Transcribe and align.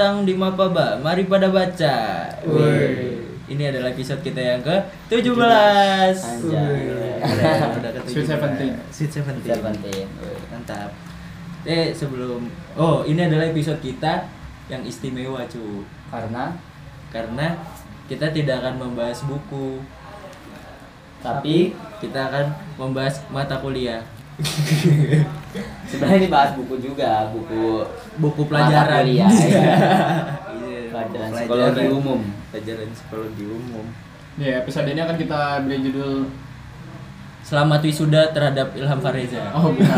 datang 0.00 0.24
di 0.24 0.32
Mapaba. 0.32 0.96
Mari 0.96 1.28
pada 1.28 1.52
baca. 1.52 2.24
Woi. 2.48 3.20
Ini 3.52 3.68
adalah 3.68 3.92
episode 3.92 4.24
kita 4.24 4.40
yang 4.40 4.64
ke 4.64 4.72
17. 5.12 5.36
Anjay. 6.16 7.20
Udah, 7.20 7.76
udah 7.76 7.90
ke 8.00 8.08
Sweet 8.08 8.24
17. 8.24 8.32
Seventeen. 8.32 8.72
Sweet 8.88 9.12
Seventeen. 9.12 9.60
Seventeen. 9.60 10.08
Woi, 10.24 10.40
Mantap. 10.48 10.96
Eh 11.68 11.92
sebelum 11.92 12.48
Oh, 12.80 13.04
ini 13.04 13.28
adalah 13.28 13.52
episode 13.52 13.76
kita 13.84 14.24
yang 14.72 14.80
istimewa, 14.88 15.44
cu. 15.44 15.84
Karena 16.08 16.56
Karena 17.12 17.60
kita 18.08 18.32
tidak 18.32 18.64
akan 18.64 18.80
membahas 18.80 19.20
buku, 19.28 19.84
tapi 21.20 21.76
kita 22.00 22.32
akan 22.32 22.56
membahas 22.80 23.20
mata 23.28 23.60
kuliah. 23.60 24.00
Sebenarnya 25.90 26.20
dibahas 26.26 26.50
buku 26.56 26.74
juga, 26.80 27.28
buku 27.34 27.84
Buku 28.20 28.42
pelajaran. 28.46 29.04
kuliah, 29.06 29.28
iya. 29.28 29.28
Iya, 30.60 30.80
Pelajaran 30.90 31.30
psikologi 31.32 31.86
umum. 31.88 32.20
Pelajaran 32.50 32.88
psikologi 32.92 33.44
umum. 33.46 33.86
Ya, 34.38 34.52
episode 34.62 34.88
ini 34.90 35.00
akan 35.00 35.16
kita 35.18 35.40
beri 35.66 35.78
judul 35.86 36.12
Selamat 37.40 37.80
wisuda 37.82 38.30
terhadap 38.30 38.76
Ilham 38.76 39.00
Fareza. 39.00 39.40
Oh, 39.56 39.72
bukan. 39.72 39.88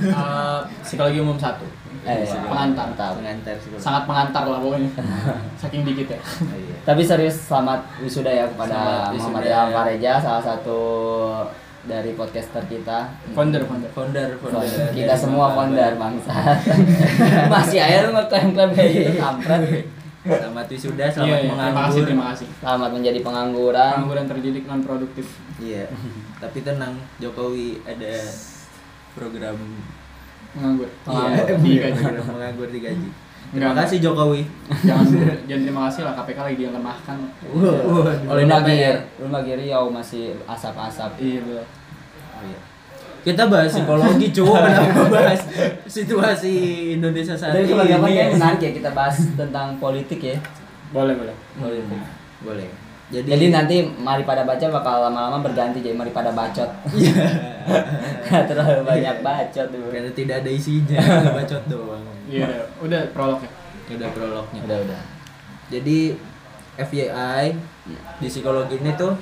Eh, 0.00 0.60
psikologi 0.82 1.20
umum 1.20 1.36
satu. 1.36 1.64
Eh, 2.04 2.24
iya. 2.24 2.40
pengantar. 2.48 2.88
Pengantar 3.14 3.54
psikologi. 3.60 3.84
Sangat 3.84 4.02
pengantar 4.08 4.44
lah 4.48 4.58
pokoknya. 4.58 4.90
Saking 5.60 5.84
dikit 5.86 6.16
ya. 6.16 6.20
Iya. 6.50 6.76
Tapi 6.82 7.02
serius 7.04 7.36
selamat 7.46 7.84
wisuda 8.00 8.32
ya 8.32 8.44
kepada 8.48 8.74
Selamat 8.74 9.12
Muhammad. 9.16 9.42
Ilham 9.46 9.68
Fareja, 9.70 10.12
salah 10.18 10.42
satu 10.42 10.80
dari 11.80 12.12
podcaster 12.12 12.60
kita. 12.68 13.08
Founder, 13.32 13.64
founder. 13.64 13.90
Founder, 13.90 14.28
founder. 14.36 14.92
Kita 14.92 15.06
dari 15.08 15.20
semua 15.20 15.46
founder 15.56 15.92
bangsa. 15.96 16.34
Masih 17.52 17.80
aja 17.80 18.04
lu 18.04 18.10
ngeklaim-klaim 18.12 18.70
kayak 18.76 18.90
gitu 18.92 19.12
kampret. 19.16 19.62
Selamat 20.20 20.66
wisuda, 20.68 21.04
Iya, 21.08 21.12
selamat 21.16 21.32
iya, 21.32 21.38
terima 21.40 21.56
kasih, 21.56 21.72
menganggur. 21.72 22.04
terima 22.04 22.24
kasih. 22.28 22.46
Selamat 22.60 22.90
menjadi 22.92 23.18
pengangguran. 23.24 23.92
Pengangguran 23.96 24.26
terdidik 24.28 24.64
non 24.68 24.82
produktif. 24.84 25.26
Iya. 25.56 25.84
Tapi 26.36 26.58
tenang, 26.60 26.94
Jokowi 27.16 27.80
ada 27.88 28.14
program 29.16 29.56
Menganggur. 30.50 30.90
Penganggur. 31.06 31.46
Iya, 31.46 31.56
digaji. 31.56 32.00
program 32.04 32.26
menganggur 32.28 32.68
digaji. 32.68 33.08
Terima 33.50 33.74
Enggak. 33.74 33.90
kasih 33.90 33.98
Jokowi. 33.98 34.42
Jangan 34.86 35.06
jangan 35.50 35.62
terima 35.66 35.80
kasih 35.90 36.02
lah 36.06 36.14
KPK 36.22 36.38
lagi 36.38 36.56
dia 36.62 36.70
lemahkan. 36.70 37.16
Oleh 38.30 38.44
DPR. 38.46 38.96
belum 39.18 39.32
lagi 39.34 39.52
Riau 39.58 39.84
masih 39.90 40.38
asap-asap. 40.46 41.10
Iya, 41.18 41.40
betul. 41.42 41.64
Oh, 41.66 42.42
iya. 42.46 42.58
Kita 43.20 43.42
bahas 43.50 43.74
psikologi, 43.74 44.32
cu. 44.32 44.48
Kenapa 44.54 45.02
bahas 45.10 45.40
situasi 45.84 46.54
Indonesia 46.96 47.34
saat 47.34 47.52
Dari 47.52 47.66
ini? 47.66 47.72
kebanyakan 47.74 48.10
yang 48.14 48.32
menarik 48.38 48.60
ya 48.62 48.70
kita 48.70 48.90
bahas 48.94 49.18
tentang 49.34 49.76
politik 49.82 50.20
ya. 50.22 50.38
Boleh, 50.94 51.18
boleh. 51.18 51.34
Politik. 51.58 52.00
Boleh. 52.46 52.68
Jadi, 53.10 53.26
Jadi 53.26 53.46
nanti 53.50 53.76
mari 53.98 54.22
pada 54.22 54.46
baca 54.46 54.62
bakal 54.70 55.10
lama-lama 55.10 55.42
berganti 55.42 55.82
jadi 55.82 55.98
mari 55.98 56.14
pada 56.14 56.30
bacot. 56.30 56.70
Terlalu 58.48 58.86
banyak 58.86 59.16
bacot 59.26 59.66
tuh. 59.66 59.90
karena 59.90 60.10
tidak 60.14 60.46
ada 60.46 60.50
isinya, 60.54 61.02
bacot 61.34 61.62
doang. 61.66 62.19
Iya, 62.30 62.46
udah, 62.46 62.60
udah 62.86 63.00
prolog 63.10 63.40
ya. 63.42 63.50
Udah 63.98 64.08
prolognya. 64.14 64.60
Udah 64.64 64.78
udah. 64.86 65.00
Jadi 65.70 65.98
FYI 66.78 67.44
di 68.22 68.26
psikologi 68.30 68.78
ini 68.78 68.94
tuh 68.94 69.12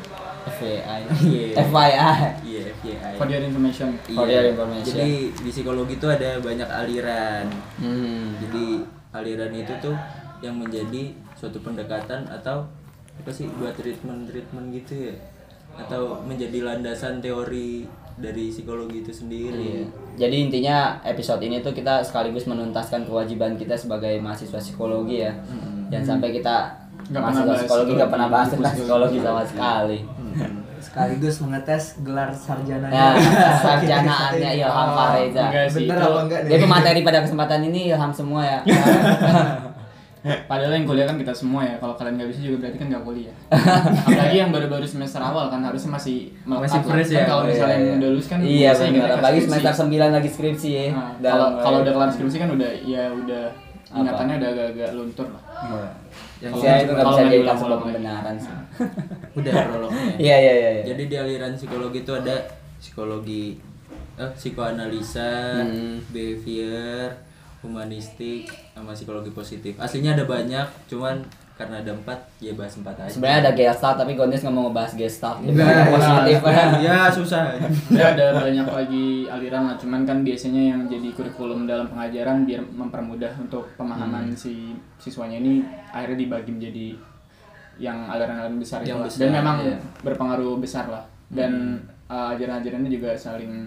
FYI. 0.49 1.01
Iya. 1.25 1.65
FYI. 1.65 2.21
iya 2.45 2.61
FYI. 2.79 3.15
For 3.17 3.27
your 3.29 3.43
information. 3.43 3.89
For 4.05 4.29
your 4.29 4.45
information. 4.53 4.95
Jadi 4.95 5.13
di 5.33 5.51
psikologi 5.51 5.97
itu 5.97 6.07
ada 6.09 6.41
banyak 6.41 6.69
aliran. 6.69 7.49
Hmm. 7.81 8.37
Jadi 8.45 8.85
aliran 9.17 9.53
itu 9.57 9.73
tuh 9.81 9.97
yang 10.45 10.55
menjadi 10.55 11.17
suatu 11.35 11.59
pendekatan 11.65 12.29
atau 12.31 12.69
apa 13.19 13.31
sih 13.35 13.51
buat 13.59 13.75
treatment 13.75 14.31
treatment 14.31 14.71
gitu 14.71 15.11
ya 15.11 15.15
atau 15.79 16.23
menjadi 16.27 16.63
landasan 16.67 17.23
teori 17.23 17.87
dari 18.19 18.51
psikologi 18.51 18.99
itu 19.01 19.13
sendiri. 19.13 19.63
Iya. 19.79 19.85
Jadi 20.19 20.37
intinya 20.41 20.77
episode 21.03 21.39
ini 21.41 21.59
tuh 21.59 21.71
kita 21.71 22.03
sekaligus 22.03 22.45
menuntaskan 22.45 23.07
kewajiban 23.07 23.55
kita 23.55 23.75
sebagai 23.75 24.19
mahasiswa 24.19 24.59
psikologi 24.59 25.23
ya. 25.23 25.33
Hmm. 25.39 25.87
Jangan 25.89 26.19
sampai 26.19 26.31
kita 26.33 26.57
Nggak 27.09 27.15
pernah 27.15 27.23
mahasiswa 27.23 27.47
bahas 27.47 27.61
psikologi 27.63 27.93
nggak 27.95 28.11
pernah 28.11 28.29
bahas 28.29 28.45
psikologi. 28.45 28.59
tentang 28.61 28.75
psikologi 28.77 29.19
sama 29.21 29.43
sekali. 29.45 29.99
Hmm. 30.03 30.67
sekaligus 30.79 31.43
mengetes 31.43 31.85
gelar 32.01 32.31
sarjananya. 32.31 33.19
Nah, 33.19 33.51
sarjanaannya 33.59 34.51
Ilham 34.57 34.89
Fareza. 34.95 35.45
Bener 35.51 35.67
itu- 35.75 35.91
apa 35.91 36.21
enggak 36.23 36.41
nih? 36.47 36.51
Dia 36.51 36.59
pemateri 36.61 37.01
pada 37.03 37.19
kesempatan 37.27 37.61
ini 37.67 37.81
Ilham 37.91 38.13
semua 38.15 38.43
ya. 38.47 38.59
Padahal 40.45 40.73
yang 40.73 40.85
kuliah 40.85 41.05
kan 41.05 41.17
kita 41.17 41.33
semua 41.33 41.63
ya. 41.63 41.75
Kalau 41.77 41.95
kalian 41.95 42.15
nggak 42.17 42.31
bisa 42.31 42.41
juga 42.43 42.57
berarti 42.61 42.77
kan 42.77 42.87
nggak 42.89 43.05
kuliah. 43.05 43.35
Apalagi 44.07 44.37
yang 44.37 44.51
baru-baru 44.51 44.85
semester 44.85 45.21
awal 45.21 45.47
kan 45.47 45.61
harusnya 45.61 45.91
masih 45.91 46.19
melekat 46.43 46.65
Masih 46.65 46.81
fresh 46.85 47.09
Kan 47.09 47.17
ya? 47.17 47.25
Kalau 47.25 47.43
misalnya 47.45 47.75
Iya. 47.75 47.85
yang 47.85 47.99
udah 47.99 48.11
lulus 48.11 48.27
kan 48.27 48.39
Iya 48.41 48.71
benar. 48.75 49.09
Apalagi 49.15 49.41
semester 49.41 49.73
9 49.75 50.13
lagi 50.13 50.29
skripsi 50.29 50.69
ya. 50.71 50.85
Nah, 50.91 51.11
kalau 51.19 51.47
kalau 51.59 51.79
udah 51.83 51.93
kelar 51.93 52.11
skripsi 52.11 52.37
kan 52.39 52.51
udah 52.51 52.71
ya 52.83 53.05
udah 53.11 53.45
ingatannya 53.89 54.35
udah 54.37 54.49
agak-agak 54.51 54.91
luntur 54.93 55.27
lah. 55.29 55.43
Yang 56.39 56.53
Saya 56.61 56.77
itu 56.79 56.93
nggak 56.93 57.03
Kalau 57.03 57.17
bisa 57.17 57.23
jadikan 57.27 57.57
sebuah 57.57 57.79
pembenaran 57.81 58.35
sih. 58.37 58.55
udah 59.39 59.53
prolognya. 59.65 60.05
Iya 60.17 60.37
iya 60.39 60.53
iya. 60.55 60.71
iya. 60.71 60.83
Jadi 60.89 61.03
di 61.05 61.17
aliran 61.17 61.53
psikologi 61.57 61.99
itu 62.01 62.13
ada 62.13 62.37
psikologi 62.79 63.45
eh, 64.15 64.31
psikoanalisa, 64.35 65.63
Hmm. 65.63 66.03
behavior, 66.11 67.11
humanistik, 67.61 68.47
sama 68.73 68.95
psikologi 68.95 69.31
positif. 69.31 69.75
Aslinya 69.77 70.15
ada 70.15 70.25
banyak, 70.25 70.67
cuman 70.87 71.23
karena 71.59 71.83
ada 71.83 71.91
empat, 71.91 72.15
ya 72.39 72.55
bahas 72.55 72.71
empat 72.79 72.95
aja. 73.03 73.11
Sebenarnya 73.11 73.39
ada 73.43 73.53
gestalt 73.53 73.99
tapi 73.99 74.15
Gondes 74.15 74.47
nggak 74.47 74.55
mau 74.55 74.71
ngebahas 74.71 74.95
gestalt. 74.95 75.39
Dia 75.43 75.51
Enggak, 75.51 75.67
bilang 75.67 75.91
positif. 75.91 76.37
ya 76.87 76.99
susah. 77.11 77.43
Ya 77.91 78.05
ada 78.15 78.27
banyak 78.39 78.67
lagi 78.71 79.07
aliran 79.27 79.63
lah, 79.67 79.75
cuman 79.75 80.07
kan 80.07 80.23
biasanya 80.23 80.63
yang 80.71 80.81
jadi 80.87 81.11
kurikulum 81.11 81.67
dalam 81.67 81.91
pengajaran 81.91 82.47
biar 82.47 82.63
mempermudah 82.63 83.35
untuk 83.43 83.67
pemahaman 83.75 84.31
Hmm. 84.31 84.39
si 84.39 84.79
siswanya 85.03 85.43
ini 85.43 85.67
akhirnya 85.91 86.19
dibagi 86.23 86.51
menjadi 86.55 86.87
yang 87.79 88.07
aliran-aliran 88.07 88.59
besar 88.59 88.83
itu 88.83 88.91
Yang 88.91 89.01
besar, 89.07 89.19
dan 89.19 89.31
memang 89.35 89.57
iya. 89.63 89.77
berpengaruh 90.03 90.55
besar 90.59 90.87
lah. 90.87 91.03
Dan 91.27 91.83
uh, 92.07 92.35
ajaran-ajarannya 92.35 92.91
juga 92.91 93.19
saling 93.19 93.67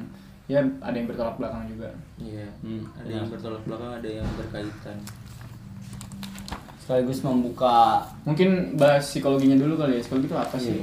ya 0.50 0.60
ada 0.82 0.96
yang 0.96 1.08
bertolak 1.10 1.36
belakang 1.38 1.64
juga. 1.70 1.90
Iya. 2.18 2.48
Hmm, 2.62 2.84
ada 2.98 3.12
yang 3.12 3.28
bertolak 3.30 3.62
belakang, 3.66 3.92
ada 4.02 4.10
yang 4.10 4.28
berkaitan. 4.38 4.98
Sekaligus 6.82 7.22
membuka 7.22 8.02
Mungkin 8.26 8.76
bahas 8.76 9.06
psikologinya 9.06 9.58
dulu 9.58 9.78
kali 9.78 9.98
ya. 9.98 10.02
Psikologi 10.02 10.28
itu 10.28 10.38
apa 10.38 10.56
sih? 10.58 10.76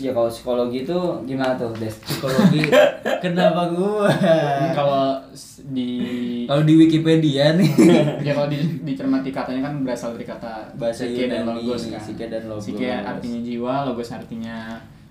Ya 0.00 0.16
kalau 0.16 0.32
psikologi 0.32 0.88
itu 0.88 0.98
gimana 1.28 1.60
tuh, 1.60 1.76
Des? 1.76 1.92
Psikologi, 1.92 2.62
kenapa 3.24 3.68
gua? 3.74 4.08
Hmm, 4.08 4.72
kalau 4.72 5.20
di 5.70 5.90
Kalau 6.48 6.62
di 6.64 6.74
Wikipedia 6.78 7.52
nih, 7.52 7.68
ya 8.26 8.32
kalau 8.32 8.48
di, 8.48 8.80
dicermati 8.80 9.28
katanya 9.28 9.68
kan 9.68 9.84
berasal 9.84 10.16
dari 10.16 10.24
kata 10.24 10.72
Bahasa 10.78 11.04
psike 11.04 11.28
dan 11.28 11.44
Yunani, 11.44 11.56
logos 11.62 11.82
kan. 11.86 12.00
psike 12.00 12.26
dan 12.32 12.42
logos. 12.48 12.64
Psike 12.64 12.88
artinya 12.88 13.40
jiwa, 13.44 13.74
logos 13.92 14.08
artinya 14.10 14.56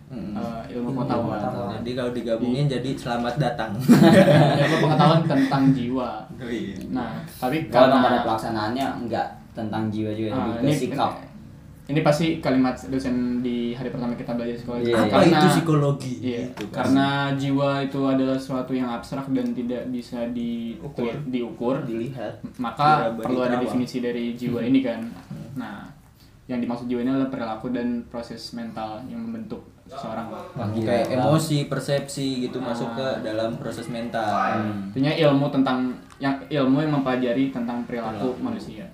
Hmm. 0.09 0.33
eh, 0.33 0.73
ilmu 0.73 0.89
pengetahuan. 0.91 1.37
jadi 1.79 1.91
kalau 1.93 2.11
digabungin 2.11 2.65
jadi 2.65 2.89
selamat 2.91 3.35
datang. 3.37 3.71
ilmu 4.59 4.77
pengetahuan 4.81 5.21
tentang 5.23 5.63
jiwa. 5.69 6.25
Iya. 6.35 6.75
Nah, 6.89 7.21
tapi 7.31 7.69
Kalau 7.69 7.93
pada 7.93 8.01
karena 8.01 8.19
pelaksanaannya 8.25 8.85
enggak 8.99 9.27
tentang 9.51 9.85
jiwa 9.87 10.09
juga, 10.11 10.31
lebih 10.57 10.65
ke 10.67 10.81
sikap. 10.89 11.11
ini 11.85 11.99
pasti 11.99 12.37
kalimat 12.37 12.73
dosen 12.83 13.15
di 13.39 13.73
hari 13.73 13.89
pertama 13.89 14.13
kita 14.13 14.33
belajar 14.33 14.55
psikologi. 14.55 14.85
Iya, 14.87 14.97
Apa 14.99 15.09
Karena- 15.11 15.29
itu 15.35 15.47
psikologi? 15.51 16.13
Iya, 16.19 16.41
Gitu, 16.47 16.63
kan. 16.65 16.75
karena 16.79 17.07
jiwa 17.35 17.69
itu 17.81 18.01
adalah 18.03 18.35
sesuatu 18.35 18.71
yang 18.71 18.89
abstrak 18.91 19.25
dan 19.27 19.47
tidak 19.51 19.83
bisa 19.89 20.25
diukur, 20.29 21.09
diukur 21.27 21.75
dilihat. 21.83 22.33
maka 22.57 23.09
Diraba, 23.09 23.21
perlu 23.23 23.39
ada 23.43 23.57
definisi 23.59 23.97
dari 23.99 24.33
jiwa 24.33 24.61
ini 24.63 24.81
kan. 24.81 25.01
Nah, 25.53 25.89
yang 26.45 26.57
dimaksud 26.59 26.85
jiwa 26.85 26.99
ini 26.99 27.09
adalah 27.11 27.29
perilaku 27.29 27.69
dan 27.69 28.05
proses 28.05 28.41
mental 28.51 29.01
yang 29.05 29.17
membentuk 29.19 29.61
gila. 29.89 30.85
kayak 30.85 31.05
emosi, 31.17 31.65
persepsi 31.65 32.45
gitu 32.45 32.61
masuk 32.61 32.93
ke 32.93 33.07
dalam 33.25 33.57
proses 33.57 33.89
mental. 33.89 34.61
Intinya 34.93 35.11
ilmu 35.11 35.49
tentang 35.49 35.97
yang 36.19 36.35
ilmu 36.45 36.83
yang 36.83 36.91
mempelajari 36.99 37.49
tentang 37.49 37.87
perilaku 37.87 38.37
manusia. 38.43 38.85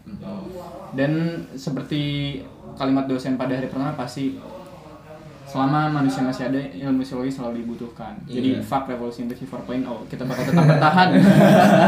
Dan 0.96 1.44
seperti 1.54 2.40
kalimat 2.76 3.06
dosen 3.06 3.36
pada 3.36 3.56
hari 3.56 3.68
pertama 3.68 3.96
pasti 3.96 4.38
selama 5.46 5.88
manusia 5.88 6.20
masih 6.20 6.52
ada 6.52 6.58
ilmu 6.58 7.00
psikologi 7.06 7.32
selalu 7.32 7.64
dibutuhkan. 7.64 8.18
Jadi 8.26 8.60
Iya. 8.60 8.66
fuck 8.66 8.90
revolusi 8.90 9.24
industri 9.24 9.46
4.0 9.48 10.04
kita 10.10 10.26
bakal 10.26 10.44
tetap 10.52 10.66
bertahan. 10.68 11.10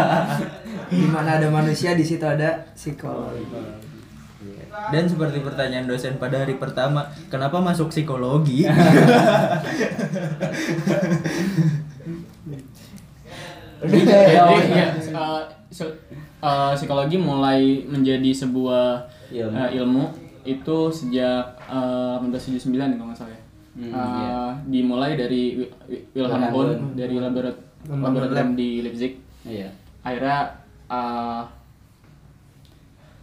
Di 0.94 1.08
mana 1.12 1.36
ada 1.36 1.48
manusia 1.52 1.92
di 1.92 2.06
situ 2.06 2.24
ada 2.24 2.64
psikologi. 2.72 3.44
Dan 4.88 5.04
seperti 5.04 5.40
pertanyaan 5.40 5.86
dosen 5.86 6.16
pada 6.16 6.38
hari 6.38 6.56
pertama, 6.56 7.02
kenapa 7.28 7.58
masuk 7.58 7.90
psikologi? 7.90 8.64
Oh, 13.78 13.94
iya. 14.58 14.90
ya, 14.90 15.14
uh, 15.14 15.42
so- 15.70 15.94
eh, 16.40 16.72
psikologi 16.74 17.14
mulai 17.16 17.86
menjadi 17.86 18.34
sebuah 18.36 19.06
Ilmu. 19.30 19.54
eh, 19.56 19.70
ilmu 19.76 20.04
itu 20.44 20.78
sejak 20.90 21.46
eh, 21.62 22.16
1879 22.20 22.74
kalau 22.96 23.08
nggak 23.08 23.20
salah 23.20 23.34
ya. 23.34 23.42
Hmm, 23.78 23.94
Eh, 23.94 24.52
Dimulai 24.68 25.14
dari 25.14 25.44
Wi- 25.56 25.74
Wi- 25.86 26.06
Wilhelm 26.12 26.50
Wundt. 26.50 26.98
dari 26.98 27.16
laborat- 27.16 27.62
laboratorium 27.86 28.58
di 28.58 28.82
Leipzig. 28.82 29.14
Iya. 29.44 29.70
Akhirnya 30.02 30.58
eh, 30.88 31.42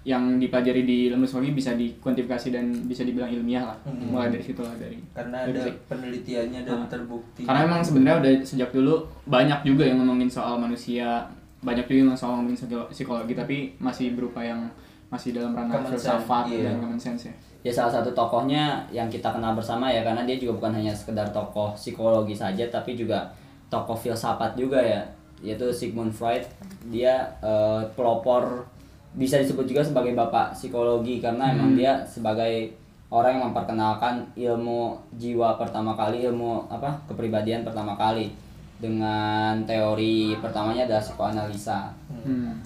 yang 0.04 0.36
dipelajari 0.36 0.84
di 0.84 1.08
ilmu 1.08 1.24
psikologi 1.24 1.56
bisa 1.56 1.72
dikuantifikasi 1.72 2.52
dan 2.52 2.68
bisa 2.84 3.02
dibilang 3.02 3.32
ilmiah 3.32 3.64
lah. 3.64 3.78
Hmm. 3.88 4.12
Mulai 4.12 4.28
dari 4.28 4.44
situ 4.44 4.60
lah 4.60 4.76
dari 4.76 5.00
karena 5.10 5.36
ada 5.40 5.48
Leipzig. 5.48 5.74
penelitiannya 5.88 6.60
dan 6.60 6.76
Ah. 6.76 6.88
terbukti 6.88 7.42
Karena 7.42 7.60
emang 7.64 7.80
sebenarnya 7.80 8.16
udah 8.20 8.32
sejak 8.44 8.70
dulu 8.70 8.94
banyak 9.24 9.64
juga 9.64 9.88
yang 9.88 10.04
ngomongin 10.04 10.28
soal 10.28 10.60
manusia, 10.60 11.24
banyak 11.64 11.88
juga 11.88 11.98
yang 12.04 12.12
soal 12.12 12.36
ngomongin 12.36 12.58
psikolo- 12.60 12.88
psikologi, 12.92 13.32
tapi 13.32 13.56
masih 13.80 14.12
berupa 14.12 14.44
yang 14.44 14.60
masih 15.08 15.32
dalam 15.32 15.56
ranah 15.56 15.80
filsafat 15.86 16.52
iya. 16.52 16.68
dan 16.68 16.84
common 16.84 17.00
sense 17.00 17.32
ya. 17.32 17.34
Ya 17.64 17.72
salah 17.72 17.96
satu 17.96 18.12
tokohnya 18.12 18.84
yang 18.92 19.08
kita 19.08 19.32
kenal 19.32 19.56
bersama 19.56 19.88
ya 19.88 20.04
karena 20.04 20.28
dia 20.28 20.36
juga 20.36 20.60
bukan 20.60 20.76
hanya 20.76 20.92
sekedar 20.92 21.24
tokoh 21.32 21.72
psikologi 21.72 22.36
saja 22.36 22.68
tapi 22.68 22.92
juga 22.92 23.24
tokoh 23.72 23.96
filsafat 23.96 24.52
juga 24.52 24.76
ya 24.76 25.00
yaitu 25.40 25.72
Sigmund 25.72 26.12
Freud. 26.12 26.44
Dia 26.92 27.24
eh, 27.40 27.80
pelopor 27.96 28.68
bisa 29.14 29.38
disebut 29.38 29.64
juga 29.70 29.82
sebagai 29.86 30.12
bapak 30.12 30.54
psikologi 30.58 31.22
karena 31.22 31.54
emang 31.54 31.78
dia 31.78 32.02
sebagai 32.02 32.74
orang 33.14 33.38
yang 33.38 33.44
memperkenalkan 33.50 34.26
ilmu 34.34 34.98
jiwa 35.14 35.54
pertama 35.54 35.94
kali, 35.94 36.26
ilmu 36.26 36.66
apa? 36.66 36.98
kepribadian 37.06 37.62
pertama 37.62 37.94
kali 37.94 38.34
dengan 38.82 39.62
teori 39.62 40.34
pertamanya 40.42 40.90
adalah 40.90 41.02
psikoanalisa. 41.02 41.94
Hmm. 42.10 42.58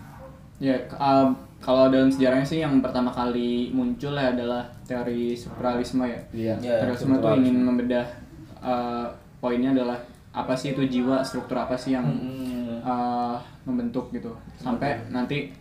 Ya, 0.56 0.74
uh, 0.96 1.28
kalau 1.60 1.92
dalam 1.92 2.08
sejarahnya 2.08 2.48
sih 2.48 2.64
yang 2.64 2.80
pertama 2.80 3.12
kali 3.12 3.68
muncul 3.70 4.16
ya 4.16 4.32
adalah 4.32 4.64
teori 4.88 5.36
strukturalisme 5.36 6.08
ya. 6.08 6.20
Iya. 6.32 6.54
Ya, 6.64 6.76
Strukturalisme 6.80 7.14
tuh 7.20 7.32
ingin 7.44 7.56
membedah 7.60 8.06
uh, 8.64 9.06
poinnya 9.38 9.76
adalah 9.76 10.00
apa 10.32 10.56
sih 10.56 10.72
itu 10.72 10.82
jiwa, 10.88 11.20
struktur 11.20 11.60
apa 11.60 11.76
sih 11.76 11.92
yang 11.92 12.08
Hmm. 12.08 12.80
uh, 12.82 13.36
membentuk 13.68 14.08
gitu. 14.14 14.32
Sampai 14.56 14.96
nanti 15.12 15.52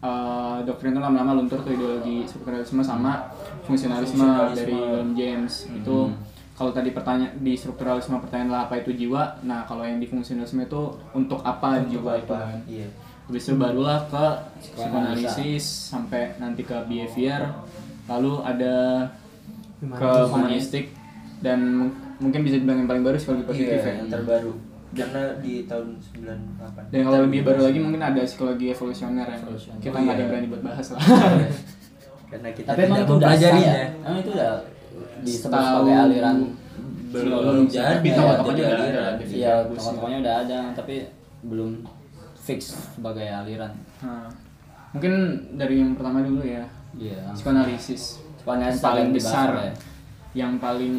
uh, 0.00 0.58
doktrin 0.62 0.90
itu 0.90 1.00
lama-lama 1.00 1.32
luntur 1.34 1.60
tuh 1.60 1.70
ideologi 1.70 2.22
strukturalisme 2.24 2.80
sama 2.80 3.30
fungsionalisme, 3.62 4.18
Fungsionalisme. 4.18 4.56
dari 4.56 4.74
William 4.74 5.10
James. 5.12 5.52
Itu 5.68 6.10
kalau 6.52 6.70
tadi 6.70 6.90
pertanyaan 6.90 7.34
di 7.36 7.54
strukturalisme 7.54 8.18
pertanyaan 8.18 8.50
lah 8.50 8.60
apa 8.64 8.78
itu 8.78 8.90
jiwa. 8.92 9.42
Nah, 9.42 9.62
kalau 9.62 9.82
yang 9.82 9.96
di 9.96 10.06
fungsionalisme 10.06 10.58
itu 10.60 10.82
untuk 11.12 11.38
apa 11.42 11.78
Untuk 11.78 11.90
jiwa 11.94 12.12
itu 12.16 12.26
apa? 12.28 12.38
kan. 12.44 12.58
iya 12.66 12.88
Habis 13.24 13.42
itu 13.44 13.54
barulah 13.54 13.98
ke 14.06 14.24
psikoanalisis 14.58 15.64
sampai 15.92 16.32
nanti 16.36 16.62
ke 16.62 16.72
behavior, 16.84 17.52
lalu 18.06 18.40
ada 18.40 19.04
ke 19.78 20.10
Humanistik. 20.26 20.96
dan 21.38 21.60
mung- 21.70 21.94
mungkin 22.18 22.42
bisa 22.42 22.56
dibilang 22.56 22.82
yang 22.82 22.88
paling 22.88 23.04
baru 23.04 23.14
psikologi 23.14 23.46
positif 23.46 23.78
Iya, 23.78 23.86
ya. 23.86 23.94
yang 23.94 24.10
terbaru 24.10 24.52
karena 24.90 25.22
di 25.38 25.54
tahun 25.64 25.88
98 26.00 26.88
Dan 26.88 27.00
kalau 27.02 27.18
lebih 27.24 27.40
baru 27.42 27.60
lagi 27.62 27.78
mungkin 27.78 28.00
ada 28.00 28.20
psikologi 28.22 28.66
evolusioner 28.68 29.26
yang 29.26 29.42
Evolusioner. 29.42 29.80
kita 29.80 29.92
Oh, 29.92 30.00
nggak 30.00 30.08
ada 30.08 30.14
iya. 30.14 30.18
yang 30.18 30.30
berani 30.30 30.46
buat 30.48 30.62
bahas 30.64 30.86
lah. 30.88 31.00
karena 32.30 32.48
kita 32.52 32.68
Tapi 32.68 32.80
emang 32.82 32.96
tidak 32.96 33.04
itu 33.04 33.12
udah 33.14 33.20
sah 33.20 33.28
mempelajarinya 33.30 33.72
ya? 33.74 33.86
Emang 34.00 34.18
itu 34.18 34.30
udah 34.30 34.52
disebut 35.18 35.60
sebagai 35.60 35.94
aliran 35.98 36.36
belum 37.08 37.40
Belum 37.40 37.64
jadi 37.66 37.94
tapi 37.94 38.06
ya, 38.06 38.14
tokoh-tokohnya 38.14 38.60
udah 38.60 38.68
ada. 38.68 38.84
aliran. 38.84 39.12
Iya, 39.24 39.52
Bagus. 39.58 39.76
tokoh-tokohnya 39.78 40.18
udah 40.18 40.34
ada, 40.38 40.58
tapi 40.74 40.94
belum 41.40 41.70
fix 42.38 42.60
sebagai 42.92 43.26
aliran. 43.26 43.72
Nah, 43.98 44.28
mungkin 44.90 45.12
dari 45.54 45.74
yang 45.78 45.92
pertama 45.92 46.20
dulu 46.20 46.42
ya, 46.42 46.64
Iya. 46.94 47.32
psikoanalisis. 47.32 48.20
Psikoanalisis 48.36 48.76
yang 48.76 48.84
paling 48.84 49.08
besar, 49.10 49.48
ya? 49.54 49.72
yang 50.34 50.52
paling 50.58 50.96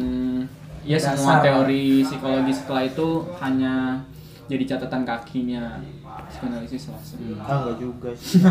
ya 0.84 0.96
Dasar 0.96 1.12
semua 1.16 1.36
lah. 1.36 1.42
teori 1.44 2.00
psikologi 2.00 2.52
setelah 2.56 2.82
itu 2.88 3.08
hanya 3.40 3.74
jadi 4.50 4.64
catatan 4.66 5.02
kakinya 5.06 5.78
psikoanalisis 6.26 6.90
lah. 6.90 7.00
sebenarnya. 7.02 7.42
Ah 7.46 7.56
enggak 7.62 7.76
juga 7.78 8.10
sih. 8.18 8.42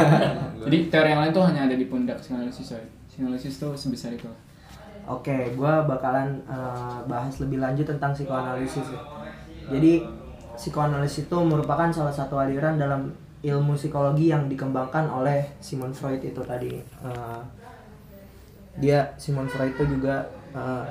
Jadi 0.66 0.78
teori 0.90 1.08
yang 1.14 1.20
lain 1.22 1.30
tuh 1.34 1.44
hanya 1.46 1.60
ada 1.70 1.76
di 1.78 1.86
pundak 1.86 2.18
psikoanalisis 2.18 2.66
coy. 2.74 2.82
Psikoanalisis 3.06 3.54
tuh 3.62 3.72
sebesar 3.78 4.10
itu. 4.14 4.26
Oke, 5.06 5.54
gua 5.54 5.86
bakalan 5.86 6.42
eh, 6.50 6.98
bahas 7.06 7.38
lebih 7.38 7.62
lanjut 7.62 7.86
tentang 7.86 8.10
psikoanalisis. 8.10 8.90
ya. 8.90 9.00
Jadi 9.70 10.02
psikoanalisis 10.58 11.30
itu 11.30 11.38
merupakan 11.46 11.86
salah 11.94 12.10
satu 12.10 12.38
aliran 12.42 12.74
dalam 12.74 13.14
ilmu 13.46 13.78
psikologi 13.78 14.34
yang 14.34 14.50
dikembangkan 14.50 15.06
oleh 15.06 15.46
Sigmund 15.62 15.94
Freud 15.94 16.22
itu 16.26 16.42
tadi. 16.42 16.82
Eh, 16.82 17.40
dia 18.82 19.14
Sigmund 19.14 19.46
Freud 19.46 19.78
itu 19.78 19.84
juga 19.94 20.26
eh, 20.54 20.84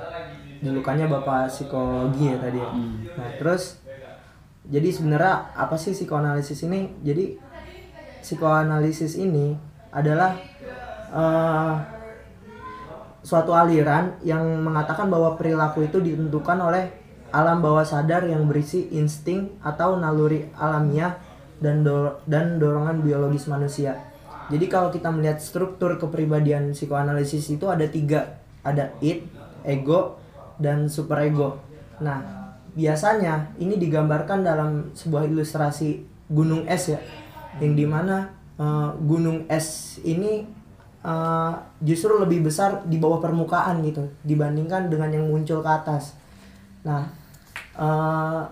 julukannya 0.65 1.05
bapak 1.05 1.53
psikologi 1.53 2.33
ya 2.33 2.37
tadi. 2.41 2.57
ya. 2.57 2.69
Nah 3.13 3.29
terus 3.37 3.77
jadi 4.65 4.89
sebenarnya 4.89 5.53
apa 5.53 5.77
sih 5.77 5.93
psikoanalisis 5.93 6.65
ini? 6.65 6.89
Jadi 7.05 7.37
psikoanalisis 8.25 9.21
ini 9.21 9.53
adalah 9.93 10.33
eh, 11.13 11.73
suatu 13.21 13.53
aliran 13.53 14.17
yang 14.25 14.41
mengatakan 14.65 15.09
bahwa 15.09 15.37
perilaku 15.37 15.85
itu 15.85 16.01
ditentukan 16.01 16.57
oleh 16.61 16.89
alam 17.33 17.61
bawah 17.61 17.85
sadar 17.85 18.25
yang 18.25 18.45
berisi 18.49 18.89
insting 18.93 19.57
atau 19.61 19.97
naluri 19.97 20.49
alamiah 20.55 21.17
dan 21.61 21.81
do- 21.81 22.21
dan 22.29 22.57
dorongan 22.61 23.01
biologis 23.01 23.49
manusia. 23.49 23.97
Jadi 24.45 24.65
kalau 24.69 24.93
kita 24.93 25.09
melihat 25.09 25.41
struktur 25.41 25.97
kepribadian 25.97 26.77
psikoanalisis 26.77 27.49
itu 27.49 27.65
ada 27.65 27.89
tiga, 27.89 28.37
ada 28.61 28.93
id, 29.01 29.25
ego, 29.65 30.21
dan 30.59 30.87
superego. 30.87 31.59
Nah, 31.99 32.51
biasanya 32.75 33.55
ini 33.57 33.79
digambarkan 33.79 34.43
dalam 34.43 34.91
sebuah 34.91 35.27
ilustrasi 35.31 36.03
gunung 36.27 36.67
es 36.67 36.91
ya, 36.91 36.99
yang 37.63 37.73
di 37.73 37.87
mana 37.87 38.35
eh, 38.59 38.89
gunung 38.99 39.47
es 39.47 39.97
ini 40.03 40.43
eh, 41.05 41.53
justru 41.79 42.19
lebih 42.19 42.51
besar 42.51 42.83
di 42.83 42.99
bawah 42.99 43.23
permukaan 43.23 43.79
gitu 43.87 44.11
dibandingkan 44.27 44.91
dengan 44.91 45.09
yang 45.13 45.25
muncul 45.31 45.63
ke 45.63 45.71
atas. 45.71 46.19
Nah, 46.83 47.07
eh, 47.79 48.43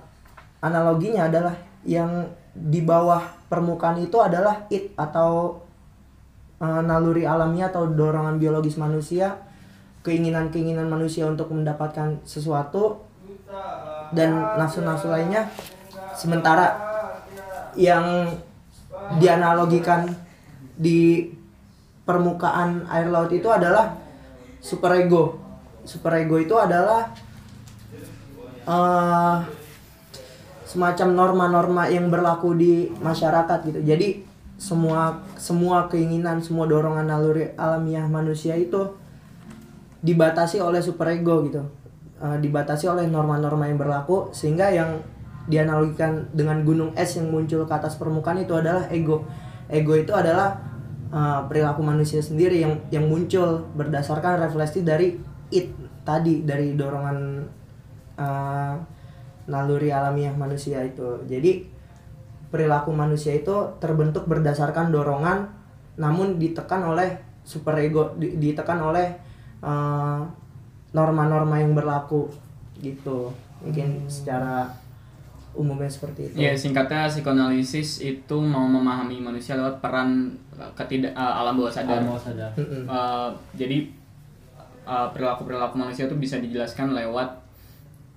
analoginya 0.63 1.27
adalah 1.27 1.56
yang 1.84 2.32
di 2.54 2.86
bawah 2.86 3.50
permukaan 3.50 4.00
itu 4.00 4.22
adalah 4.22 4.70
it 4.72 4.96
atau 4.96 5.60
eh, 6.63 6.82
naluri 6.86 7.27
alamiah 7.27 7.68
atau 7.68 7.89
dorongan 7.92 8.39
biologis 8.39 8.80
manusia, 8.80 9.36
keinginan-keinginan 10.03 10.86
manusia 10.91 11.25
untuk 11.25 11.50
mendapatkan 11.55 12.19
sesuatu 12.27 13.01
dan 14.12 14.60
nafsu-nafsu 14.60 15.10
lainnya. 15.10 15.48
Sementara 16.13 16.77
yang 17.74 18.38
dianalogikan 19.17 20.12
di 20.77 21.31
permukaan 22.03 22.86
air 22.91 23.07
laut 23.10 23.31
itu 23.31 23.48
adalah 23.50 23.95
superego. 24.60 25.39
Superego 25.83 26.36
itu 26.39 26.55
adalah 26.60 27.12
eh 28.63 29.38
semacam 30.63 31.07
norma-norma 31.13 31.83
yang 31.86 32.10
berlaku 32.10 32.57
di 32.57 32.89
masyarakat 32.98 33.60
gitu. 33.69 33.79
Jadi 33.86 34.25
semua 34.57 35.22
semua 35.38 35.86
keinginan, 35.86 36.41
semua 36.41 36.65
dorongan 36.65 37.05
naluri 37.05 37.53
alamiah 37.60 38.10
manusia 38.10 38.57
itu 38.57 39.02
dibatasi 40.03 40.60
oleh 40.60 40.83
superego 40.83 41.41
gitu. 41.48 41.63
Eh, 42.24 42.38
dibatasi 42.39 42.88
oleh 42.88 43.07
norma-norma 43.07 43.67
yang 43.67 43.79
berlaku 43.79 44.29
sehingga 44.36 44.69
yang 44.69 45.00
dianalogikan 45.48 46.24
dengan 46.31 46.63
gunung 46.63 46.95
es 46.95 47.19
yang 47.19 47.27
muncul 47.27 47.67
ke 47.67 47.74
atas 47.74 48.00
permukaan 48.00 48.39
itu 48.39 48.55
adalah 48.55 48.88
ego. 48.91 49.27
Ego 49.72 49.95
itu 49.95 50.12
adalah 50.12 50.60
eh, 51.12 51.41
perilaku 51.48 51.81
manusia 51.83 52.19
sendiri 52.19 52.60
yang 52.63 52.79
yang 52.91 53.07
muncul 53.07 53.67
berdasarkan 53.75 54.43
refleksi 54.43 54.83
dari 54.83 55.15
it 55.51 55.72
tadi 56.03 56.43
dari 56.43 56.75
dorongan 56.75 57.17
eh, 58.19 58.75
naluri 59.48 59.91
alamiah 59.91 60.36
manusia 60.36 60.83
itu. 60.83 61.24
Jadi 61.27 61.63
perilaku 62.51 62.93
manusia 62.93 63.33
itu 63.33 63.55
terbentuk 63.81 64.29
berdasarkan 64.29 64.93
dorongan 64.93 65.50
namun 65.98 66.38
ditekan 66.38 66.86
oleh 66.86 67.17
superego 67.43 68.13
di- 68.15 68.38
ditekan 68.39 68.79
oleh 68.79 69.23
eh, 69.63 70.22
norma-norma 70.93 71.55
yang 71.58 71.74
berlaku 71.74 72.29
gitu. 72.84 73.34
Mungkin 73.63 74.05
secara 74.12 74.67
umumnya 75.53 75.89
seperti 75.89 76.34
itu. 76.34 76.36
Ya 76.36 76.51
singkatnya 76.58 77.05
psikoanalisis 77.08 78.01
itu 78.01 78.38
mau 78.41 78.65
memahami 78.65 79.22
manusia 79.22 79.53
lewat 79.53 79.79
peran 79.79 80.34
uh, 80.58 80.72
ketidak 80.74 81.13
uh, 81.13 81.46
alam 81.46 81.55
bawah 81.55 81.70
sadar. 81.70 82.01
Alam 82.01 82.10
bawah 82.10 82.24
sadar. 82.25 82.51
Uh, 82.58 83.29
jadi 83.53 83.88
uh, 84.84 85.08
perilaku-perilaku 85.13 85.77
manusia 85.77 86.10
itu 86.10 86.17
bisa 86.17 86.41
dijelaskan 86.41 86.98
lewat 86.98 87.29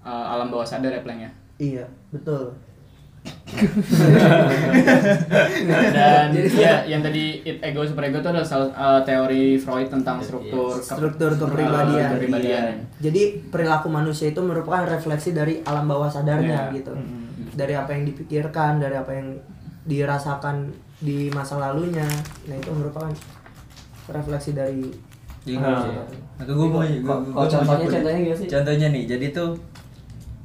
uh, 0.01 0.27
alam 0.33 0.49
bawah 0.49 0.65
sadar 0.65 0.91
ya 0.91 1.05
Pleng 1.05 1.21
ya. 1.29 1.31
Iya, 1.57 1.85
betul. 2.13 2.57
Dan 5.93 6.29
ya 6.53 6.85
yang 6.85 7.01
tadi 7.01 7.41
it 7.43 7.59
ego 7.61 7.83
super 7.83 8.05
ego 8.05 8.19
itu 8.19 8.29
adalah 8.29 8.45
salah 8.45 8.69
uh, 8.71 9.01
teori 9.01 9.57
Freud 9.57 9.89
tentang 9.89 10.21
struktur 10.21 10.75
ke- 10.75 10.85
struktur 10.85 11.31
uh, 11.31 11.39
kepribadian. 11.39 12.11
kepribadian. 12.13 12.73
Jadi 12.99 13.23
perilaku 13.47 13.89
manusia 13.89 14.29
itu 14.29 14.41
merupakan 14.41 14.85
refleksi 14.85 15.33
dari 15.33 15.61
alam 15.63 15.87
bawah 15.87 16.09
sadarnya 16.09 16.69
Iya. 16.69 16.75
gitu. 16.75 16.93
Dari 17.53 17.73
apa 17.73 17.91
yang 17.91 18.05
dipikirkan, 18.05 18.77
dari 18.77 18.95
apa 18.95 19.13
yang 19.13 19.29
dirasakan 19.83 20.69
di 20.99 21.29
masa 21.31 21.57
lalunya. 21.57 22.05
Nah, 22.45 22.55
itu 22.55 22.71
merupakan 22.71 23.13
refleksi 24.07 24.53
dari 24.53 24.85
Jadi 25.47 25.57
Ah. 25.57 26.03
Maka 26.37 26.51
gue 26.51 26.67
mau 26.67 26.83
contohnya- 27.47 27.87
contohnya 27.89 28.19
gimana 28.19 28.35
sih? 28.37 28.49
Contohnya 28.51 28.87
nih, 28.91 29.05
jadi 29.07 29.27
tuh 29.31 29.55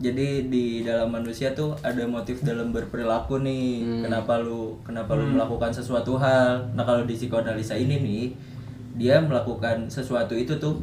jadi 0.01 0.49
di 0.49 0.81
dalam 0.81 1.13
manusia 1.13 1.53
tuh 1.53 1.77
ada 1.85 2.01
motif 2.03 2.41
dalam 2.41 2.73
berperilaku 2.73 3.39
nih. 3.45 3.85
Hmm. 3.85 4.01
Kenapa 4.09 4.41
lu 4.41 4.75
kenapa 4.81 5.13
lu 5.13 5.29
melakukan 5.29 5.69
sesuatu 5.69 6.17
hal? 6.17 6.73
Nah, 6.73 6.81
kalau 6.81 7.05
di 7.05 7.13
psikoanalisa 7.13 7.77
ini 7.77 8.01
nih, 8.01 8.23
dia 8.97 9.21
melakukan 9.21 9.85
sesuatu 9.87 10.33
itu 10.33 10.57
tuh 10.57 10.81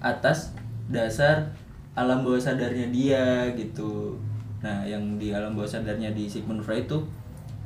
atas 0.00 0.56
dasar 0.88 1.52
alam 1.92 2.24
bawah 2.24 2.40
sadarnya 2.40 2.88
dia 2.88 3.44
gitu. 3.52 4.16
Nah, 4.64 4.82
yang 4.88 5.20
di 5.20 5.30
alam 5.30 5.52
bawah 5.52 5.68
sadarnya 5.68 6.10
di 6.10 6.24
Sigmund 6.24 6.64
Freud 6.64 6.88
tuh 6.88 7.04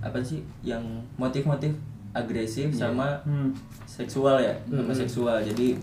apa 0.02 0.20
sih 0.20 0.42
yang 0.60 0.82
motif-motif 1.16 1.72
agresif 2.12 2.70
sama 2.70 3.16
Hmm. 3.24 3.50
seksual 3.88 4.36
ya 4.38 4.52
sama 4.68 4.92
seksual 4.92 5.40
jadi 5.40 5.74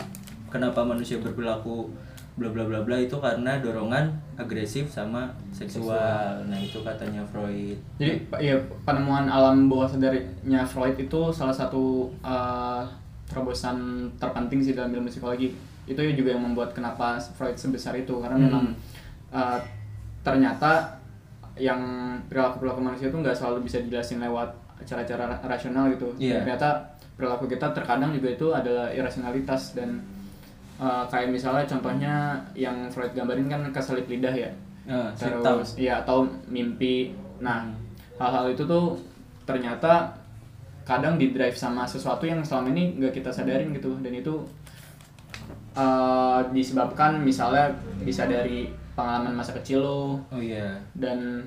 kenapa 0.47 0.79
manusia 0.85 1.17
berperilaku 1.17 1.89
bla 2.31 2.47
bla 2.47 2.63
bla 2.63 2.79
bla 2.81 2.95
itu 2.95 3.13
karena 3.19 3.59
dorongan 3.59 4.07
agresif 4.35 4.87
sama 4.87 5.27
seksual 5.51 6.41
nah 6.47 6.55
itu 6.55 6.79
katanya 6.81 7.21
Freud 7.27 7.75
Jadi 7.99 8.13
ya 8.39 8.55
penemuan 8.81 9.27
alam 9.27 9.67
bawah 9.67 9.85
sadarnya 9.85 10.63
Freud 10.63 10.95
itu 10.95 11.21
salah 11.29 11.51
satu 11.51 12.07
uh, 12.23 12.81
terobosan 13.27 14.07
terpenting 14.15 14.59
sih 14.59 14.75
dalam 14.75 14.91
ilmu 14.91 15.07
psikologi. 15.07 15.55
Itu 15.87 16.03
juga 16.03 16.35
yang 16.35 16.43
membuat 16.43 16.71
kenapa 16.71 17.15
Freud 17.15 17.55
sebesar 17.55 17.95
itu 17.95 18.11
karena 18.19 18.35
Hmm. 18.35 18.45
memang 18.47 18.65
uh, 19.31 19.59
ternyata 20.21 20.99
yang 21.55 21.79
perilaku-perilaku 22.27 22.81
manusia 22.81 23.07
itu 23.07 23.17
nggak 23.17 23.35
selalu 23.35 23.67
bisa 23.67 23.83
dijelasin 23.83 24.19
lewat 24.19 24.49
cara-cara 24.83 25.29
ra- 25.29 25.43
rasional 25.45 25.91
gitu. 25.91 26.09
Iya. 26.17 26.41
Ternyata 26.41 26.79
perilaku 27.13 27.45
kita 27.45 27.69
terkadang 27.71 28.11
juga 28.11 28.31
itu 28.31 28.47
adalah 28.49 28.89
irasionalitas 28.89 29.75
dan 29.75 29.99
uh, 30.81 31.05
kayak 31.05 31.29
misalnya 31.29 31.63
contohnya 31.69 32.13
yang 32.57 32.89
Freud 32.89 33.13
gambarin 33.13 33.45
kan 33.45 33.61
keselip 33.69 34.09
lidah 34.09 34.33
ya. 34.33 34.49
Hitam. 35.13 35.45
terus 35.45 35.77
iya 35.77 36.01
atau 36.01 36.25
mimpi. 36.49 37.13
Nah 37.37 37.69
hal-hal 38.17 38.49
itu 38.51 38.65
tuh 38.65 38.97
ternyata 39.45 40.09
kadang 40.81 41.21
di 41.21 41.29
drive 41.29 41.53
sama 41.53 41.85
sesuatu 41.85 42.25
yang 42.25 42.41
selama 42.41 42.73
ini 42.73 42.97
nggak 42.97 43.21
kita 43.21 43.29
sadarin 43.29 43.69
gitu. 43.77 43.93
Dan 44.01 44.17
itu 44.17 44.41
uh, 45.77 46.41
disebabkan 46.49 47.21
misalnya 47.21 47.69
bisa 48.01 48.25
dari 48.25 48.73
pengalaman 48.97 49.37
masa 49.37 49.53
kecil 49.53 49.85
lo. 49.85 50.17
Oh 50.33 50.41
iya. 50.41 50.81
Dan 50.97 51.45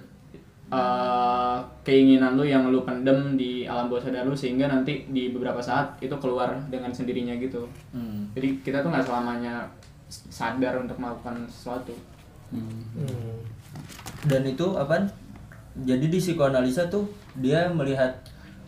uh, 0.70 1.58
keinginan 1.82 2.38
lu 2.38 2.46
yang 2.46 2.70
lu 2.70 2.86
pendem 2.86 3.34
di 3.34 3.66
alam 3.66 3.90
bawah 3.90 4.00
sadar 4.06 4.24
lu 4.24 4.36
sehingga 4.38 4.70
nanti 4.70 5.04
di 5.10 5.34
beberapa 5.34 5.60
saat 5.60 5.98
itu 6.00 6.14
keluar 6.22 6.54
dengan 6.70 6.94
sendirinya 6.94 7.34
gitu. 7.36 7.66
Hmm. 7.90 8.23
Jadi 8.34 8.48
kita 8.60 8.82
tuh 8.82 8.90
nggak 8.90 9.06
selamanya 9.06 9.54
sadar 10.10 10.74
untuk 10.82 10.98
melakukan 10.98 11.46
sesuatu. 11.48 11.94
Hmm. 12.54 13.42
dan 14.30 14.46
itu 14.46 14.78
apa 14.78 15.02
jadi 15.82 16.06
di 16.06 16.22
psikoanalisa 16.22 16.86
tuh 16.86 17.02
dia 17.34 17.66
melihat 17.66 18.14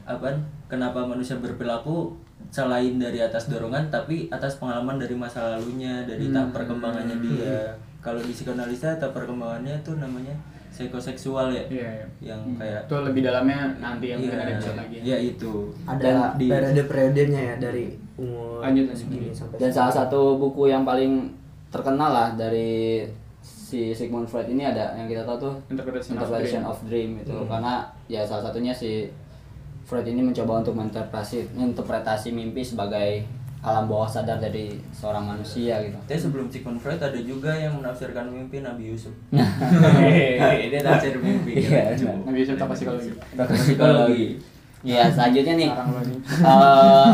apa 0.02 0.34
kenapa 0.66 1.06
manusia 1.06 1.38
berperilaku 1.38 2.18
selain 2.50 2.98
dari 2.98 3.22
atas 3.22 3.46
dorongan 3.46 3.86
tapi 3.86 4.26
atas 4.34 4.58
pengalaman 4.58 4.98
dari 4.98 5.14
masa 5.14 5.54
lalunya 5.54 6.02
dari 6.02 6.30
tahap 6.34 6.50
perkembangannya 6.50 7.16
dia. 7.22 7.74
Kalau 8.02 8.22
di 8.22 8.30
psikoanalisa 8.34 8.98
tahap 8.98 9.14
perkembangannya 9.14 9.74
tuh 9.82 9.98
namanya 9.98 10.34
psikoseksual 10.76 11.48
ya? 11.56 11.64
Iya, 11.72 11.88
iya. 11.88 12.06
yang 12.20 12.40
kayak 12.60 12.84
itu 12.84 12.96
lebih 13.00 13.20
dalamnya 13.24 13.60
nanti 13.80 14.12
yang 14.12 14.20
iya, 14.20 14.28
mungkin 14.28 14.40
ada 14.44 14.52
episode 14.52 14.76
lagi. 14.76 14.96
Iya 15.00 15.16
itu. 15.24 15.52
Ada 15.88 16.36
di 16.36 16.46
periode-periodenya 16.52 17.40
ya 17.40 17.54
dari 17.56 17.84
umur 18.20 18.60
Lanjut, 18.60 18.92
segini 18.92 19.32
sampai 19.32 19.56
Dan 19.56 19.70
salah 19.72 19.92
satu 19.92 20.36
buku 20.36 20.68
yang 20.68 20.84
paling 20.84 21.32
terkenal 21.72 22.12
lah 22.12 22.28
dari 22.36 23.04
si 23.40 23.90
Sigmund 23.90 24.28
Freud 24.30 24.46
ini 24.46 24.62
ada 24.62 24.94
yang 24.94 25.10
kita 25.10 25.26
tahu 25.26 25.36
tuh 25.42 25.54
Interpretation 25.72 26.14
of 26.14 26.28
Interpretation 26.28 26.62
Dream. 26.62 26.70
of 26.70 26.78
Dream 26.84 27.10
itu. 27.24 27.36
Karena 27.48 27.74
ya 28.06 28.22
salah 28.22 28.52
satunya 28.52 28.70
si 28.76 29.08
Freud 29.86 30.06
ini 30.06 30.20
mencoba 30.20 30.60
untuk 30.60 30.74
menginterpretasi 30.76 31.56
menginterpretasi 31.56 32.28
mimpi 32.30 32.62
sebagai 32.62 33.26
alam 33.64 33.88
bawah 33.90 34.06
sadar 34.06 34.38
dari 34.38 34.78
seorang 34.92 35.26
manusia 35.26 35.80
gitu. 35.82 35.96
Tapi 36.06 36.20
sebelum 36.20 36.46
Sigmund 36.52 36.78
Freud 36.78 37.00
ada 37.02 37.18
juga 37.18 37.50
yang 37.50 37.80
menafsirkan 37.80 38.30
mimpi 38.30 38.62
Nabi 38.62 38.94
Yusuf. 38.94 39.10
Ini 40.66 40.78
tafsir 40.84 41.18
mimpi. 41.18 41.66
Iya, 41.66 41.96
gitu. 41.96 42.06
benar. 42.06 42.16
Nabi 42.30 42.38
Yusuf 42.44 42.56
apa 42.60 42.74
psikologi 42.76 43.10
Psikologi. 43.34 44.26
Ya 44.86 45.10
selanjutnya 45.10 45.54
nih 45.58 45.70
eh, 46.46 47.10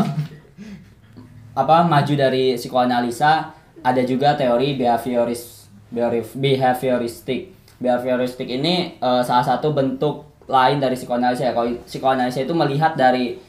apa 1.57 1.75
maju 1.85 2.13
dari 2.13 2.53
psikoanalisa 2.53 3.49
ada 3.81 4.01
juga 4.05 4.37
teori 4.37 4.77
behavioris 4.77 5.65
behavior- 5.89 6.37
behavioristik 6.37 7.49
behavioristik 7.81 8.45
ini 8.45 9.01
eh, 9.01 9.21
salah 9.25 9.41
satu 9.41 9.73
bentuk 9.73 10.29
lain 10.45 10.77
dari 10.77 10.93
psikoanalisa 10.93 11.49
ya 11.49 11.53
kalau 11.55 11.73
psikoanalisa 11.87 12.45
itu 12.45 12.53
melihat 12.53 12.93
dari 12.93 13.41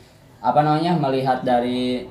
apa 0.44 0.60
namanya 0.60 0.96
melihat 0.96 1.40
dari 1.44 2.04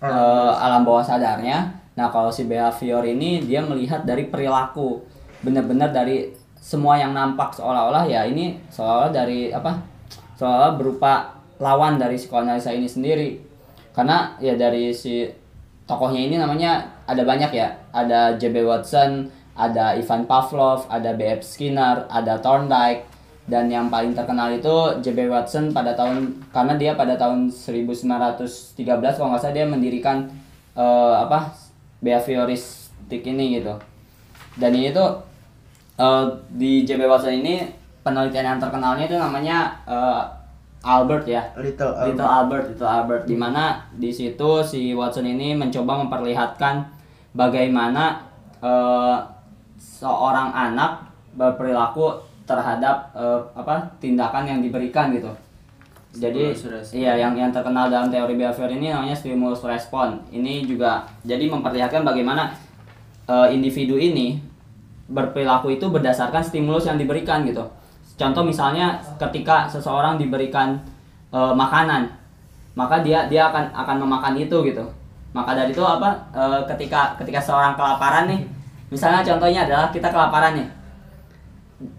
eh, 0.00 0.52
alam 0.56 0.82
bawah 0.82 1.04
sadarnya 1.04 1.68
nah 1.94 2.08
kalau 2.08 2.32
si 2.32 2.48
behavior 2.48 3.04
ini 3.04 3.44
dia 3.44 3.60
melihat 3.60 4.08
dari 4.08 4.32
perilaku 4.32 5.04
benar-benar 5.44 5.92
dari 5.92 6.32
semua 6.60 6.96
yang 7.00 7.16
nampak 7.16 7.56
seolah-olah 7.56 8.04
ya 8.08 8.24
ini 8.24 8.56
seolah-olah 8.68 9.12
dari 9.12 9.52
apa 9.52 9.80
seolah 10.36 10.76
berupa 10.76 11.40
lawan 11.60 12.00
dari 12.00 12.16
psikoanalisa 12.16 12.72
ini 12.72 12.88
sendiri 12.88 13.30
karena 13.92 14.38
ya 14.40 14.56
dari 14.56 14.94
si 14.94 15.28
tokohnya 15.84 16.22
ini 16.22 16.36
namanya 16.38 16.86
ada 17.04 17.26
banyak 17.26 17.50
ya 17.50 17.74
ada 17.90 18.38
J.B. 18.38 18.62
Watson 18.62 19.26
ada 19.58 19.98
Ivan 19.98 20.24
Pavlov 20.30 20.86
ada 20.86 21.10
B.F. 21.12 21.42
Skinner 21.42 22.06
ada 22.06 22.38
Thorndike 22.38 23.09
dan 23.50 23.66
yang 23.66 23.90
paling 23.90 24.14
terkenal 24.14 24.46
itu 24.54 25.02
J.B. 25.02 25.26
Watson 25.26 25.74
pada 25.74 25.98
tahun 25.98 26.38
karena 26.54 26.78
dia 26.78 26.94
pada 26.94 27.18
tahun 27.18 27.50
1913 27.50 28.78
kalau 29.18 29.34
nggak 29.34 29.42
salah 29.42 29.56
dia 29.58 29.66
mendirikan 29.66 30.30
eh, 30.78 31.14
apa 31.18 31.50
behavioristik 31.98 33.26
ini 33.26 33.58
gitu 33.58 33.74
dan 34.54 34.70
ini 34.70 34.94
tuh 34.94 35.18
eh, 35.98 36.26
di 36.54 36.86
J.B. 36.86 37.10
Watson 37.10 37.42
ini 37.42 37.66
penelitian 38.06 38.54
yang 38.54 38.60
terkenalnya 38.62 39.10
itu 39.10 39.18
namanya 39.18 39.74
eh, 39.82 40.22
Albert 40.86 41.26
ya 41.26 41.50
Little 41.58 41.92
Little 42.08 42.24
Albert, 42.24 42.64
Little 42.72 42.88
Albert, 42.88 43.22
di 43.26 43.36
mana 43.36 43.84
di 43.92 44.14
situ 44.14 44.62
si 44.62 44.94
Watson 44.94 45.26
ini 45.26 45.58
mencoba 45.58 46.06
memperlihatkan 46.06 46.86
bagaimana 47.34 48.22
eh, 48.62 49.18
seorang 49.76 50.54
anak 50.54 51.10
berperilaku 51.34 52.29
terhadap 52.50 53.14
eh, 53.14 53.40
apa 53.54 53.86
tindakan 54.02 54.42
yang 54.42 54.58
diberikan 54.58 55.14
gitu. 55.14 55.30
Jadi 56.10 56.50
Stimulus 56.50 56.90
iya 56.90 57.14
yang 57.14 57.38
yang 57.38 57.54
terkenal 57.54 57.86
dalam 57.86 58.10
teori 58.10 58.34
behavior 58.34 58.66
ini 58.66 58.90
namanya 58.90 59.14
stimulus 59.14 59.62
respon. 59.62 60.18
Ini 60.34 60.66
juga 60.66 61.06
jadi 61.22 61.46
memperlihatkan 61.46 62.02
bagaimana 62.02 62.50
eh, 63.30 63.54
individu 63.54 63.94
ini 63.94 64.42
berperilaku 65.06 65.78
itu 65.78 65.86
berdasarkan 65.86 66.42
stimulus 66.42 66.90
yang 66.90 66.98
diberikan 66.98 67.46
gitu. 67.46 67.62
Contoh 68.18 68.42
misalnya 68.42 68.98
ketika 69.22 69.70
seseorang 69.70 70.18
diberikan 70.18 70.82
eh, 71.30 71.54
makanan, 71.54 72.10
maka 72.74 73.06
dia 73.06 73.30
dia 73.30 73.46
akan 73.46 73.70
akan 73.70 73.96
memakan 74.02 74.34
itu 74.34 74.66
gitu. 74.66 74.82
Maka 75.30 75.54
dari 75.54 75.70
itu 75.70 75.82
apa 75.86 76.10
eh, 76.34 76.60
ketika 76.74 77.14
ketika 77.22 77.38
seorang 77.38 77.78
kelaparan 77.78 78.26
nih, 78.26 78.42
misalnya 78.90 79.22
contohnya 79.22 79.62
adalah 79.62 79.94
kita 79.94 80.10
kelaparan 80.10 80.58
nih. 80.58 80.79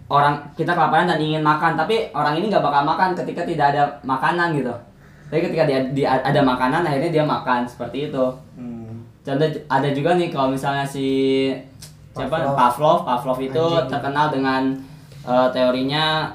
Orang 0.06 0.38
kita 0.54 0.78
kelaparan 0.78 1.10
dan 1.10 1.18
ingin 1.18 1.42
makan, 1.42 1.74
tapi 1.74 2.06
orang 2.14 2.38
ini 2.38 2.46
nggak 2.46 2.62
bakal 2.62 2.86
makan 2.86 3.18
ketika 3.18 3.42
tidak 3.42 3.74
ada 3.74 3.82
makanan 4.06 4.54
gitu. 4.54 4.74
Tapi 5.26 5.40
ketika 5.48 5.64
dia, 5.66 5.80
dia 5.90 6.06
ada 6.22 6.40
makanan 6.44 6.86
akhirnya 6.86 7.10
dia 7.10 7.24
makan 7.26 7.66
seperti 7.66 8.12
itu. 8.12 8.26
Hmm. 8.54 9.02
Contoh 9.24 9.48
ada 9.66 9.88
juga 9.90 10.14
nih 10.14 10.28
kalau 10.30 10.54
misalnya 10.54 10.86
si 10.86 11.50
siapa 12.12 12.36
Pavlov. 12.36 12.54
Pavlov, 12.54 12.98
Pavlov 13.08 13.38
itu 13.40 13.64
Anjing. 13.64 13.90
terkenal 13.90 14.26
dengan 14.28 14.62
eh, 15.24 15.48
teorinya 15.50 16.30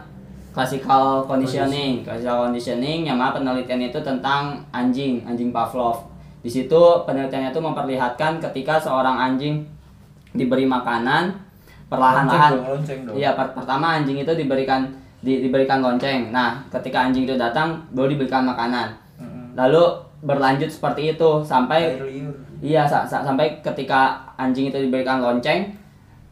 classical 0.51 1.29
conditioning. 1.29 2.01
Classical 2.01 2.49
conditioning 2.49 3.05
yang 3.05 3.21
mana 3.21 3.37
penelitian 3.37 3.85
itu 3.85 4.01
tentang 4.01 4.65
anjing, 4.73 5.21
anjing 5.29 5.53
Pavlov. 5.53 6.09
Di 6.41 6.49
situ 6.49 6.81
penelitiannya 7.05 7.53
itu 7.53 7.61
memperlihatkan 7.61 8.41
ketika 8.41 8.81
seorang 8.81 9.13
anjing 9.13 9.61
diberi 10.33 10.65
makanan 10.65 11.46
perlahan-lahan. 11.87 12.51
Iya, 13.15 13.31
per- 13.33 13.53
pertama 13.53 13.99
anjing 13.99 14.19
itu 14.19 14.31
diberikan 14.31 14.87
di, 15.17 15.41
diberikan 15.41 15.79
lonceng. 15.79 16.29
Nah, 16.29 16.61
ketika 16.69 17.07
anjing 17.07 17.25
itu 17.25 17.35
datang, 17.35 17.79
baru 17.91 18.11
diberikan 18.11 18.43
makanan. 18.43 18.93
Mm-mm. 19.17 19.55
Lalu 19.55 19.83
berlanjut 20.21 20.69
seperti 20.69 21.13
itu 21.13 21.29
sampai 21.41 21.95
Air 21.95 22.03
liur. 22.03 22.33
iya 22.59 22.83
sa- 22.83 23.05
sa- 23.05 23.23
sampai 23.23 23.61
ketika 23.61 24.17
anjing 24.35 24.69
itu 24.69 24.77
diberikan 24.77 25.21
lonceng, 25.21 25.73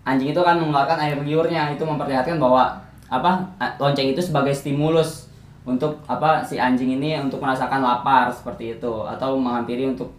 anjing 0.04 0.34
itu 0.34 0.40
akan 0.42 0.62
mengeluarkan 0.62 0.98
air 1.02 1.18
liurnya. 1.22 1.74
Itu 1.74 1.86
memperlihatkan 1.86 2.38
bahwa 2.38 2.76
apa 3.06 3.46
lonceng 3.78 4.12
itu 4.12 4.22
sebagai 4.22 4.52
stimulus 4.52 5.30
untuk 5.66 5.98
apa 6.06 6.42
si 6.42 6.58
anjing 6.58 6.98
ini 6.98 7.18
untuk 7.18 7.42
merasakan 7.42 7.82
lapar 7.82 8.30
seperti 8.30 8.78
itu 8.78 8.94
atau 9.06 9.38
menghampiri 9.38 9.86
untuk 9.90 10.14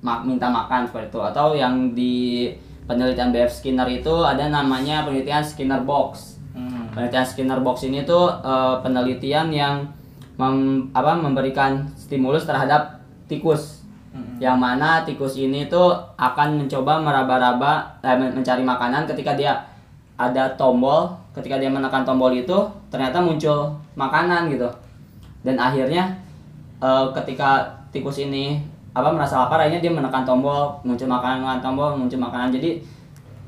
ma- 0.00 0.20
minta 0.20 0.48
makan 0.48 0.84
seperti 0.84 1.08
itu 1.12 1.20
atau 1.20 1.52
yang 1.52 1.92
di 1.92 2.48
penelitian 2.90 3.30
BF 3.30 3.54
Skinner 3.54 3.86
itu 3.86 4.10
ada 4.26 4.50
namanya 4.50 5.06
penelitian 5.06 5.46
Skinner 5.46 5.86
box. 5.86 6.42
Hmm. 6.50 6.90
Penelitian 6.90 7.22
Skinner 7.22 7.62
box 7.62 7.86
ini 7.86 8.02
tuh 8.02 8.26
eh, 8.42 8.74
penelitian 8.82 9.54
yang 9.54 9.86
mem- 10.34 10.90
apa 10.90 11.14
memberikan 11.14 11.86
stimulus 11.94 12.50
terhadap 12.50 12.98
tikus. 13.30 13.86
Mm-mm. 14.10 14.42
Yang 14.42 14.56
mana 14.58 15.06
tikus 15.06 15.38
ini 15.38 15.70
tuh 15.70 15.94
akan 16.18 16.66
mencoba 16.66 16.98
meraba-raba 16.98 18.02
eh, 18.02 18.16
men- 18.18 18.34
mencari 18.34 18.66
makanan 18.66 19.06
ketika 19.06 19.38
dia 19.38 19.54
ada 20.18 20.50
tombol, 20.58 21.14
ketika 21.30 21.62
dia 21.62 21.70
menekan 21.70 22.02
tombol 22.02 22.34
itu 22.34 22.58
ternyata 22.90 23.22
muncul 23.22 23.78
makanan 23.94 24.50
gitu. 24.50 24.66
Dan 25.46 25.62
akhirnya 25.62 26.18
eh, 26.82 27.06
ketika 27.14 27.70
tikus 27.94 28.18
ini 28.18 28.58
apa 28.90 29.08
merasa 29.08 29.40
lapar 29.40 29.60
akhirnya 29.60 29.78
dia 29.80 29.90
menekan 29.90 30.22
tombol, 30.22 30.74
muncul 30.82 31.06
makanan, 31.06 31.38
menekan 31.40 31.62
tombol, 31.62 31.90
muncul 31.94 32.18
makanan. 32.18 32.50
Jadi 32.50 32.82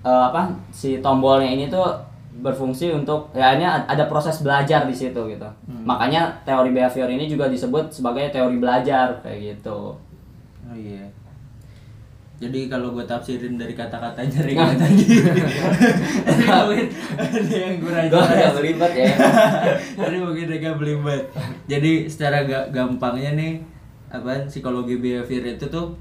eh, 0.03 0.25
apa 0.29 0.47
si 0.71 0.99
tombolnya 0.99 1.49
ini 1.49 1.67
tuh 1.67 1.87
berfungsi 2.33 2.89
untuk 2.91 3.29
ya 3.33 3.55
ini 3.55 3.63
ad- 3.63 3.85
ada 3.85 4.07
proses 4.07 4.41
belajar 4.41 4.85
di 4.85 4.95
situ 4.95 5.21
gitu. 5.29 5.49
Makanya 5.85 6.33
teori 6.43 6.71
behavior 6.71 7.07
ini 7.07 7.27
juga 7.27 7.47
disebut 7.47 7.91
sebagai 7.91 8.31
teori 8.31 8.57
belajar 8.57 9.21
kayak 9.21 9.39
gitu. 9.59 9.95
Oh 10.63 10.77
iya. 10.77 11.05
Jadi 12.39 12.67
kalau 12.67 12.91
gue 12.91 13.07
tafsirin 13.07 13.55
dari 13.55 13.71
kata-katanya 13.71 14.43
Rega 14.43 14.75
tadi, 14.75 15.05
Tadi 16.27 16.45
ada 17.15 17.55
yang 17.55 17.77
kurang 17.79 18.07
Gue 18.11 18.19
agak 18.19 18.53
belibet 18.59 18.93
ya. 18.99 19.15
Tadi 20.03 20.17
mungkin 20.19 20.47
Rega 20.51 20.71
belibet. 20.75 21.23
Jadi 21.67 22.11
secara 22.11 22.43
ga- 22.43 22.67
gampangnya 22.71 23.39
nih, 23.39 23.53
apa 24.13 24.45
psikologi 24.47 25.01
behavior 25.01 25.57
itu 25.57 25.67
tuh 25.73 25.97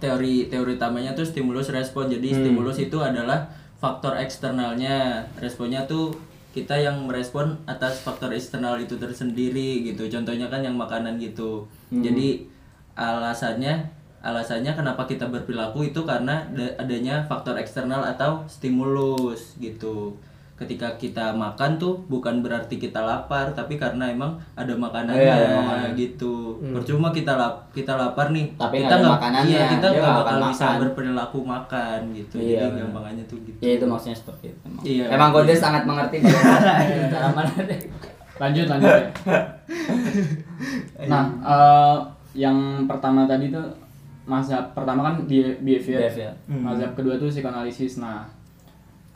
teori 0.00 0.48
teori 0.48 0.78
utamanya 0.78 1.12
tuh 1.12 1.26
stimulus 1.26 1.68
respon. 1.74 2.08
Jadi 2.08 2.30
stimulus 2.32 2.78
itu 2.80 2.96
adalah 3.02 3.50
faktor 3.82 4.16
eksternalnya, 4.16 5.26
responnya 5.42 5.84
tuh 5.84 6.14
kita 6.50 6.74
yang 6.74 7.06
merespon 7.06 7.54
atas 7.66 8.02
faktor 8.02 8.30
eksternal 8.32 8.78
itu 8.78 8.96
tersendiri 8.96 9.84
gitu. 9.84 10.06
Contohnya 10.08 10.46
kan 10.48 10.62
yang 10.62 10.78
makanan 10.78 11.18
gitu. 11.20 11.66
Jadi 12.06 12.46
alasannya 12.94 13.90
alasannya 14.20 14.76
kenapa 14.76 15.08
kita 15.08 15.32
berperilaku 15.32 15.92
itu 15.92 16.04
karena 16.04 16.44
da- 16.52 16.76
adanya 16.76 17.24
faktor 17.24 17.56
eksternal 17.56 18.04
atau 18.04 18.44
stimulus 18.44 19.56
gitu 19.56 20.12
ketika 20.60 20.92
kita 20.94 21.32
makan 21.32 21.74
tuh 21.74 21.96
bukan 22.04 22.38
berarti 22.38 22.76
kita 22.76 23.00
lapar 23.00 23.48
tapi 23.50 23.74
karena 23.74 24.04
emang 24.06 24.28
ada 24.52 24.68
makanannya 24.70 25.16
Iya, 25.18 25.32
ada 25.34 25.48
makanan. 25.58 25.90
gitu 25.94 26.34
percuma 26.70 27.08
kita 27.08 27.32
lap 27.32 27.72
kita 27.72 27.92
lapar 27.94 28.28
nih 28.28 28.52
Tapi 28.54 28.76
kita 28.78 28.94
nggak 28.94 29.18
iya, 29.42 29.62
kita 29.70 29.86
nggak 29.88 30.12
bakal 30.14 30.36
akan 30.36 30.36
bisa 30.46 30.64
makan. 30.66 30.80
berperilaku 30.82 31.38
makan 31.40 31.98
gitu 32.12 32.34
Iya, 32.36 32.44
jadi 32.44 32.64
benar. 32.68 32.80
gampangannya 32.84 33.24
tuh 33.24 33.38
gitu 33.40 33.58
Ya 33.58 33.70
itu 33.72 33.84
maksudnya 33.84 34.14
seperti 34.14 34.44
itu. 34.46 34.60
Emang, 34.62 34.82
Iya. 34.84 35.04
emang 35.10 35.28
Gode 35.32 35.54
sangat 35.54 35.82
mengerti 35.82 36.16
cara 37.12 37.28
mana 37.30 37.52
lanjut 38.38 38.66
lanjut 38.66 38.88
ya. 38.90 39.08
nah 41.06 41.24
eh, 41.42 41.96
yang 42.34 42.56
pertama 42.84 43.24
tadi 43.24 43.48
tuh 43.48 43.64
mazhab 44.22 44.70
pertama 44.70 45.02
kan 45.02 45.14
be- 45.24 45.56
behavior, 45.58 45.98
Behavior. 46.02 46.32
mazhab 46.46 46.92
kedua 46.92 47.16
tuh 47.16 47.26
psikoanalisis 47.26 47.98
nah 47.98 48.22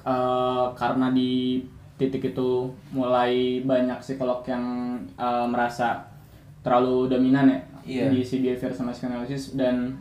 eh, 0.04 0.64
karena 0.76 1.10
di 1.10 1.64
titik 1.96 2.34
itu 2.34 2.68
mulai 2.92 3.62
banyak 3.64 3.98
psikolog 4.04 4.44
yang 4.46 4.64
eh, 5.16 5.46
merasa 5.48 6.04
terlalu 6.64 7.08
dominan 7.08 7.48
ya 7.50 7.60
Iya. 7.84 8.08
di 8.08 8.24
si 8.24 8.40
behavior 8.40 8.72
sama 8.72 8.96
psikoanalisis 8.96 9.60
dan 9.60 9.92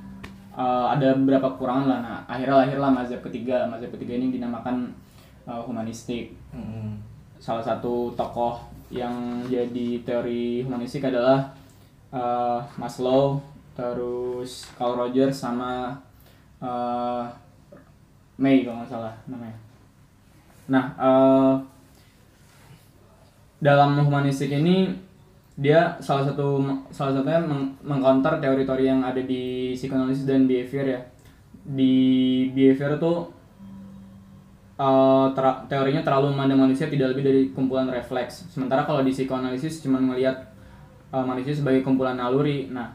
eh, 0.55 0.85
ada 0.87 1.15
beberapa 1.19 1.51
kekurangan 1.55 1.87
lah 1.87 1.99
nah 1.99 2.17
akhirnya 2.27 2.63
lahirlah 2.63 2.91
mazhab 2.91 3.19
ketiga 3.19 3.67
mazhab 3.67 3.91
ketiga 3.95 4.15
ini 4.15 4.31
dinamakan 4.31 4.87
eh, 5.43 5.61
humanistik 5.67 6.31
Mm-mm. 6.55 6.95
salah 7.43 7.59
satu 7.59 8.15
tokoh 8.15 8.63
yang 8.93 9.41
jadi 9.49 10.05
teori 10.05 10.61
humanistik 10.61 11.09
adalah 11.09 11.49
uh, 12.13 12.61
Maslow, 12.77 13.41
terus 13.73 14.69
Carl 14.77 14.93
Rogers 14.93 15.33
sama 15.33 15.97
uh, 16.61 17.25
May 18.37 18.61
kalau 18.61 18.81
nggak 18.81 18.89
salah 18.93 19.13
namanya. 19.25 19.57
Nah, 20.67 20.85
uh, 20.95 21.53
dalam 23.63 23.99
humanistik 23.99 24.51
ini 24.51 24.91
dia 25.53 25.95
salah 26.01 26.25
satu 26.25 26.59
salah 26.89 27.13
satunya 27.13 27.39
meng- 27.39 27.77
mengcounter 27.85 28.41
teori-teori 28.41 28.89
yang 28.89 29.05
ada 29.05 29.21
di 29.21 29.71
psikoanalisis 29.77 30.25
dan 30.27 30.49
behavior 30.49 30.85
ya. 30.87 30.99
Di 31.63 31.93
behavior 32.51 32.99
tuh 32.99 33.31
uh, 34.81 35.29
tera- 35.31 35.63
teorinya 35.69 36.01
terlalu 36.01 36.33
memandang 36.33 36.67
manusia 36.67 36.89
tidak 36.89 37.13
lebih 37.13 37.23
dari 37.23 37.41
kumpulan 37.53 37.87
refleks. 37.87 38.49
Sementara 38.49 38.83
kalau 38.83 39.05
di 39.05 39.13
psikoanalisis 39.13 39.85
cuma 39.85 40.01
melihat 40.01 40.51
uh, 41.13 41.23
manusia 41.23 41.53
sebagai 41.53 41.85
kumpulan 41.85 42.17
naluri. 42.17 42.67
Nah, 42.67 42.89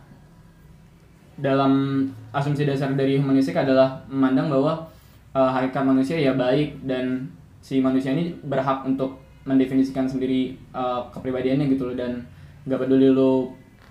dalam 1.38 2.04
asumsi 2.34 2.66
dasar 2.66 2.90
dari 2.98 3.16
humanistik 3.16 3.54
adalah 3.54 4.02
memandang 4.10 4.50
bahwa 4.50 4.90
uh, 5.32 5.50
hakikat 5.54 5.86
manusia 5.86 6.18
ya 6.18 6.34
baik 6.34 6.82
dan 6.82 7.30
si 7.60 7.82
manusia 7.82 8.14
ini 8.14 8.34
berhak 8.44 8.86
untuk 8.86 9.18
mendefinisikan 9.48 10.04
sendiri 10.04 10.54
uh, 10.76 11.04
kepribadiannya 11.10 11.66
gitu 11.72 11.90
loh. 11.92 11.96
Dan 11.96 12.22
gak 12.68 12.84
peduli 12.84 13.08
lu 13.10 13.48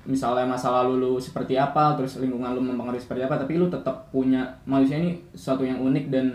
misalnya 0.07 0.47
masa 0.47 0.71
lalu 0.71 1.03
lu 1.03 1.13
seperti 1.19 1.59
apa 1.59 1.99
terus 1.99 2.15
lingkungan 2.23 2.55
lu 2.55 2.63
mempengaruhi 2.63 3.03
seperti 3.03 3.27
apa 3.27 3.35
tapi 3.35 3.59
lu 3.59 3.67
tetap 3.67 4.07
punya 4.07 4.47
manusia 4.63 4.95
ini 4.95 5.19
sesuatu 5.35 5.67
yang 5.67 5.83
unik 5.83 6.07
dan 6.07 6.31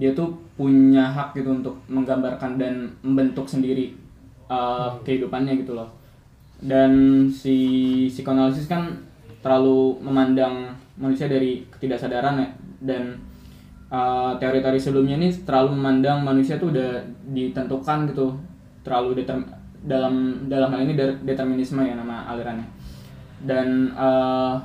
dia 0.00 0.16
tuh 0.16 0.32
punya 0.56 1.08
hak 1.08 1.36
gitu 1.36 1.52
untuk 1.56 1.76
menggambarkan 1.88 2.60
dan 2.60 2.88
membentuk 3.00 3.48
sendiri 3.48 3.96
uh, 4.48 4.92
kehidupannya 5.04 5.56
gitu 5.60 5.72
loh. 5.72 5.88
Dan 6.60 7.24
si 7.28 7.56
psikoanalisis 8.08 8.68
kan 8.68 8.92
terlalu 9.40 9.96
memandang 10.04 10.72
manusia 11.00 11.28
dari 11.28 11.64
ketidaksadaran 11.72 12.40
ya. 12.40 12.48
Dan 12.80 13.16
uh, 13.90 14.32
teori-teori 14.38 14.78
sebelumnya 14.78 15.18
ini 15.18 15.32
terlalu 15.44 15.74
memandang 15.74 16.22
manusia 16.22 16.60
tuh 16.60 16.70
udah 16.74 17.02
ditentukan 17.32 18.10
gitu. 18.12 18.34
Terlalu 18.86 19.22
determ- 19.22 19.50
dalam 19.86 20.46
dalam 20.46 20.70
hal 20.70 20.86
ini 20.86 20.94
determinisme 21.24 21.82
ya 21.82 21.94
nama 21.96 22.26
alirannya. 22.30 22.66
Dan 23.42 23.92
uh, 23.96 24.56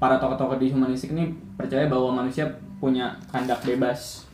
para 0.00 0.16
tokoh-tokoh 0.16 0.56
di 0.56 0.72
humanistik 0.72 1.12
ini 1.12 1.34
percaya 1.56 1.88
bahwa 1.90 2.24
manusia 2.24 2.48
punya 2.80 3.12
kehendak 3.28 3.60
bebas. 3.64 4.24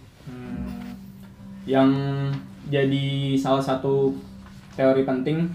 Yang 1.66 1.90
jadi 2.70 3.34
salah 3.34 3.62
satu 3.62 4.14
teori 4.78 5.02
penting 5.02 5.50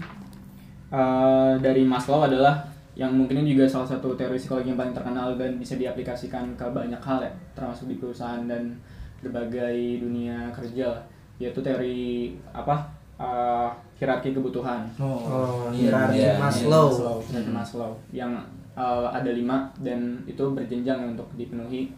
uh, 0.92 1.56
dari 1.56 1.88
Maslow 1.88 2.24
adalah 2.24 2.71
yang 3.02 3.18
mungkin 3.18 3.42
ini 3.42 3.58
juga 3.58 3.66
salah 3.66 3.90
satu 3.90 4.14
teori 4.14 4.38
psikologi 4.38 4.70
yang 4.70 4.78
paling 4.78 4.94
terkenal 4.94 5.34
dan 5.34 5.58
bisa 5.58 5.74
diaplikasikan 5.74 6.54
ke 6.54 6.62
banyak 6.70 7.02
hal 7.02 7.18
ya 7.18 7.32
termasuk 7.58 7.90
di 7.90 7.98
perusahaan 7.98 8.46
dan 8.46 8.78
berbagai 9.18 9.98
dunia 9.98 10.54
kerja 10.54 11.02
yaitu 11.42 11.58
teori 11.58 12.30
apa? 12.54 12.86
Uh, 13.18 13.70
hierarki 13.98 14.34
kebutuhan. 14.34 14.86
Oh, 14.98 15.66
iya, 15.74 15.90
hierarki 15.90 16.18
iya, 16.22 16.32
Maslow. 16.38 16.86
Maslow, 16.90 17.16
hierarki 17.26 17.50
Maslow. 17.50 17.92
Yang 18.14 18.32
uh, 18.78 19.10
ada 19.10 19.30
lima 19.34 19.66
dan 19.82 20.22
itu 20.30 20.42
berjenjang 20.54 21.18
untuk 21.18 21.26
dipenuhi. 21.34 21.90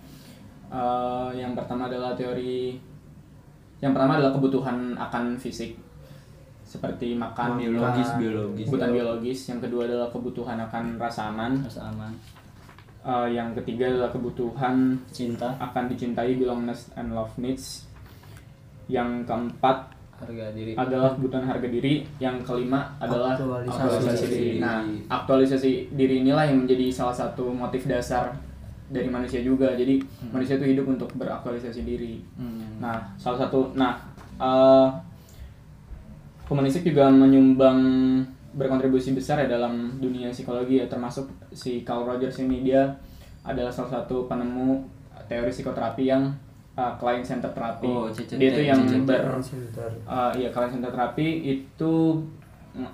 Uh, 0.72 1.28
yang 1.36 1.52
pertama 1.52 1.92
adalah 1.92 2.16
teori 2.16 2.80
yang 3.84 3.92
pertama 3.92 4.16
adalah 4.16 4.32
kebutuhan 4.32 4.96
akan 4.96 5.36
fisik 5.36 5.76
seperti 6.74 7.14
makan, 7.14 7.54
biologis 7.54 8.10
biologis 8.18 8.66
kebutuhan 8.66 8.90
biologis. 8.90 9.38
Yang 9.46 9.60
kedua 9.70 9.82
adalah 9.86 10.08
kebutuhan 10.10 10.58
akan 10.58 10.84
rasa 10.98 11.30
aman. 11.30 11.52
Harus 11.62 11.78
aman. 11.78 12.12
Uh, 13.04 13.28
yang 13.30 13.52
ketiga 13.62 13.86
adalah 13.86 14.10
kebutuhan 14.10 14.96
Cinta, 15.14 15.54
akan 15.60 15.92
dicintai, 15.92 16.34
belongingness 16.34 16.90
and 16.98 17.14
love 17.14 17.30
needs. 17.38 17.86
Yang 18.90 19.28
keempat 19.28 19.94
harga 20.14 20.46
diri. 20.56 20.72
adalah 20.74 21.14
kebutuhan 21.14 21.44
harga 21.46 21.68
diri. 21.70 21.94
Yang 22.18 22.36
kelima 22.42 22.96
adalah 22.98 23.38
Aktualisasi 23.38 23.70
aktualisasi 23.70 24.26
diri. 24.26 24.34
diri. 24.34 24.58
Nah, 24.58 24.78
aktualisasi 25.10 25.72
diri 25.94 26.14
inilah 26.26 26.44
yang 26.48 26.58
menjadi 26.66 26.86
salah 26.90 27.14
satu 27.14 27.54
motif 27.54 27.86
dasar 27.86 28.34
dari 28.90 29.06
manusia 29.06 29.38
juga. 29.44 29.72
Jadi 29.78 30.02
manusia 30.32 30.58
itu 30.58 30.66
hidup 30.74 30.86
untuk 30.90 31.12
beraktualisasi 31.14 31.80
diri. 31.86 32.18
Hmm. 32.34 32.82
Nah, 32.82 33.14
salah 33.20 33.46
satu, 33.46 33.70
nah 33.76 34.00
eh, 34.40 34.88
humanistik 36.48 36.84
juga 36.84 37.08
menyumbang 37.08 37.80
berkontribusi 38.54 39.16
besar 39.16 39.42
ya 39.44 39.48
dalam 39.58 39.98
dunia 39.98 40.30
psikologi 40.30 40.78
ya 40.78 40.86
termasuk 40.86 41.26
si 41.50 41.82
Carl 41.82 42.06
Rogers 42.06 42.38
ini 42.38 42.62
dia 42.62 42.86
adalah 43.42 43.72
salah 43.74 44.00
satu 44.00 44.30
penemu 44.30 44.86
teori 45.26 45.50
psikoterapi 45.50 46.04
yang 46.06 46.30
uh, 46.78 46.94
client 46.96 47.26
center 47.26 47.50
therapy. 47.50 47.90
Oh, 47.90 48.06
dia 48.12 48.48
itu 48.54 48.62
yang 48.62 48.80
ber 49.04 49.40
uh, 50.06 50.32
ya 50.36 50.48
client 50.54 50.72
center 50.78 50.90
therapy 50.94 51.28
itu 51.42 52.22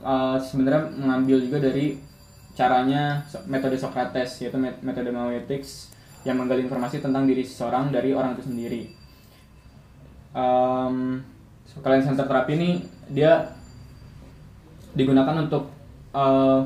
uh, 0.00 0.38
sebenarnya 0.40 0.88
mengambil 0.96 1.36
juga 1.44 1.58
dari 1.60 2.00
caranya 2.56 3.22
metode 3.46 3.76
Socrates 3.78 4.42
yaitu 4.42 4.58
met- 4.58 4.80
metode 4.82 5.12
noetics 5.12 5.92
yang 6.24 6.36
menggali 6.36 6.68
informasi 6.68 7.00
tentang 7.00 7.24
diri 7.24 7.40
seseorang 7.40 7.88
dari 7.88 8.12
orang 8.12 8.36
itu 8.36 8.44
sendiri. 8.48 8.82
Um, 10.30 11.24
client 11.80 12.04
center 12.04 12.26
therapy 12.26 12.52
ini 12.58 12.70
dia 13.10 13.42
digunakan 14.94 15.36
untuk 15.38 15.70
uh, 16.10 16.62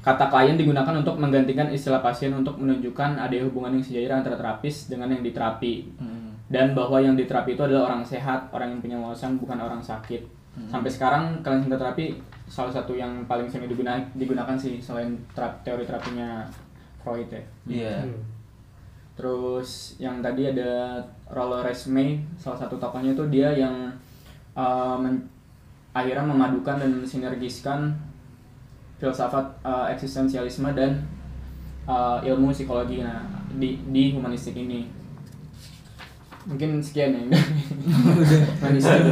kata 0.00 0.32
klien 0.32 0.56
digunakan 0.56 0.96
untuk 0.96 1.20
menggantikan 1.20 1.68
istilah 1.68 2.00
pasien 2.00 2.32
untuk 2.32 2.56
menunjukkan 2.56 3.20
ada 3.20 3.36
hubungan 3.44 3.76
yang 3.76 3.84
sejajar 3.84 4.24
antara 4.24 4.36
terapis 4.40 4.88
dengan 4.88 5.12
yang 5.12 5.20
diterapi 5.20 5.92
Hmm. 6.00 6.32
dan 6.48 6.72
bahwa 6.72 6.96
yang 6.98 7.14
diterapi 7.14 7.52
itu 7.52 7.62
adalah 7.62 7.92
orang 7.92 8.02
sehat, 8.02 8.48
orang 8.50 8.74
yang 8.74 8.80
punya 8.80 8.96
wawasan, 8.98 9.36
bukan 9.36 9.60
orang 9.60 9.78
sakit. 9.78 10.24
Sampai 10.66 10.90
sekarang 10.90 11.40
kalian 11.46 11.62
center 11.62 11.78
terapi 11.78 12.18
salah 12.50 12.74
satu 12.74 12.98
yang 12.98 13.22
paling 13.30 13.46
sering 13.46 13.70
digunakan, 13.70 14.02
digunakan 14.18 14.58
sih 14.58 14.82
selain 14.82 15.14
terap- 15.30 15.62
teori 15.62 15.86
terapinya 15.86 16.42
Freud 17.00 17.30
ya. 17.30 17.42
Iya. 17.70 17.96
Hmm. 18.02 18.18
Terus 19.14 19.94
yang 20.02 20.18
tadi 20.18 20.50
ada 20.50 20.98
Rollo 21.30 21.62
Resme, 21.62 22.18
salah 22.34 22.58
satu 22.58 22.80
tokohnya 22.80 23.14
itu 23.14 23.24
dia 23.30 23.52
yang 23.54 23.92
uh, 24.54 24.96
men- 24.98 25.26
akhirnya 25.90 26.22
memadukan 26.22 26.78
dan 26.78 26.92
sinergiskan 27.02 27.90
filsafat 29.02 29.42
uh, 29.66 29.90
eksistensialisme 29.90 30.70
dan 30.76 31.02
uh, 31.88 32.22
ilmu 32.22 32.54
psikologi 32.54 33.02
nah 33.02 33.26
di 33.58 33.80
di 33.90 34.14
humanistik 34.14 34.54
ini. 34.54 34.86
Mungkin 36.40 36.80
sekian 36.80 37.12
ya. 37.12 37.20
Humanistik. 38.56 39.02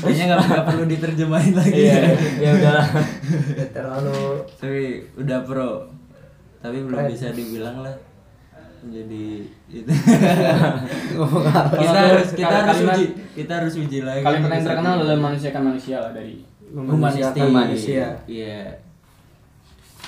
Kayaknya 0.00 0.24
nggak 0.32 0.40
nggak 0.48 0.64
perlu 0.64 0.84
diterjemahin 0.88 1.52
lagi. 1.52 1.76
Iya, 1.76 2.00
ya 2.40 2.50
udah. 2.56 2.80
Udah 3.52 3.68
terlalu 3.74 4.20
Tapi 4.56 4.84
udah 5.20 5.38
pro. 5.44 5.72
Tapi 6.64 6.78
belum 6.88 6.98
Keren. 6.98 7.10
bisa 7.12 7.26
dibilang 7.36 7.84
lah 7.84 8.07
menjadi 8.80 9.24
itu. 9.68 9.90
apa? 11.18 11.76
kita 11.76 11.98
harus 12.04 12.28
kita 12.32 12.46
Kalimat- 12.46 12.66
harus 12.68 12.80
uji 12.88 13.04
kita 13.34 13.52
harus 13.54 13.74
uji 13.76 13.98
lagi. 14.00 14.22
Kalian 14.22 14.40
yang 14.40 14.52
Bisa 14.54 14.68
terkenal 14.68 14.92
adalah 14.98 15.18
manusia 15.20 15.48
kan 15.50 15.62
manusia 15.62 15.96
lah 15.98 16.10
dari 16.10 16.34
humanistik. 16.68 17.42
Manusia. 17.44 18.06
Iya. 18.24 18.60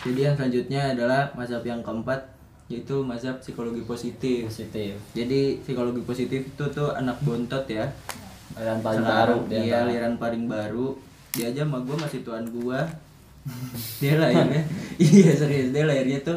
Jadi 0.00 0.20
yang 0.22 0.34
selanjutnya 0.34 0.82
adalah 0.90 1.28
mazhab 1.34 1.60
yang 1.62 1.80
keempat 1.80 2.20
yaitu 2.66 3.02
mazhab 3.02 3.36
psikologi 3.38 3.82
positif. 3.82 4.46
positif 4.46 4.94
Jadi 5.12 5.58
psikologi 5.60 6.00
positif 6.00 6.40
itu 6.46 6.64
tuh 6.70 6.92
anak 6.92 7.18
bontot 7.20 7.66
ya. 7.66 7.84
aliran 8.52 8.78
paling 8.80 9.00
Sekarang 9.00 9.38
baru 9.40 9.62
Iya, 9.62 9.76
aliran 9.84 10.14
paling 10.16 10.44
baru. 10.46 10.88
Dia 11.30 11.46
aja 11.48 11.62
sama 11.62 11.78
gua 11.80 11.96
masih 11.98 12.20
tuan 12.20 12.44
gua. 12.50 12.82
dia 14.00 14.20
lahirnya 14.20 14.60
iya 15.00 15.32
serius 15.32 15.72
dia 15.72 15.88
lahirnya 15.88 16.20
tuh 16.20 16.36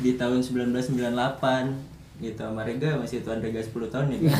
di 0.00 0.16
tahun 0.16 0.40
1998 0.40 2.24
gitu. 2.24 2.40
Sama 2.40 2.64
Rega 2.64 3.00
masih 3.00 3.24
tuan 3.24 3.40
Rega 3.40 3.60
10 3.60 3.92
tahun 3.92 4.06
ya 4.12 4.18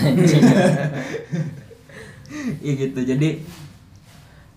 Iya 2.64 2.72
gitu. 2.76 3.00
Jadi 3.02 3.42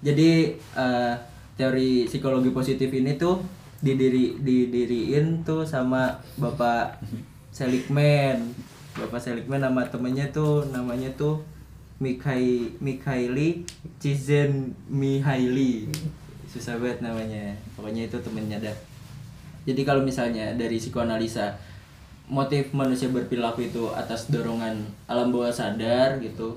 jadi 0.04 0.30
eh, 0.56 1.14
teori 1.56 2.06
psikologi 2.06 2.52
positif 2.52 2.92
ini 2.92 3.16
tuh 3.16 3.40
didiri 3.84 4.40
didiriin 4.40 5.44
tuh 5.48 5.68
sama 5.68 6.20
Bapak 6.40 7.00
Seligman. 7.52 8.52
Bapak 8.94 9.20
Seligman 9.20 9.64
nama 9.64 9.84
temennya 9.88 10.30
tuh 10.32 10.68
namanya 10.72 11.12
tuh 11.16 11.44
Mikai 12.04 12.76
Mikaili 12.84 13.64
Cizen 13.98 14.76
Mihaili 14.92 15.88
susah 16.52 16.78
banget 16.78 17.02
namanya. 17.02 17.58
Pokoknya 17.74 18.06
itu 18.06 18.18
temennya 18.22 18.62
dah 18.62 18.76
jadi 19.64 19.82
kalau 19.88 20.04
misalnya 20.04 20.56
dari 20.56 20.76
psikoanalisa 20.80 21.56
motif 22.28 22.72
manusia 22.72 23.12
berperilaku 23.12 23.68
itu 23.68 23.92
atas 23.92 24.32
dorongan 24.32 24.84
alam 25.08 25.32
bawah 25.32 25.52
sadar 25.52 26.20
gitu 26.24 26.56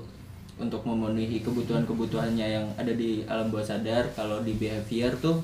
untuk 0.57 0.81
memenuhi 0.87 1.43
kebutuhan-kebutuhannya 1.45 2.47
yang 2.47 2.65
ada 2.79 2.89
di 2.95 3.21
alam 3.29 3.51
bawah 3.53 3.63
sadar 3.63 4.09
kalau 4.15 4.41
di 4.41 4.57
behavior 4.57 5.13
tuh 5.21 5.43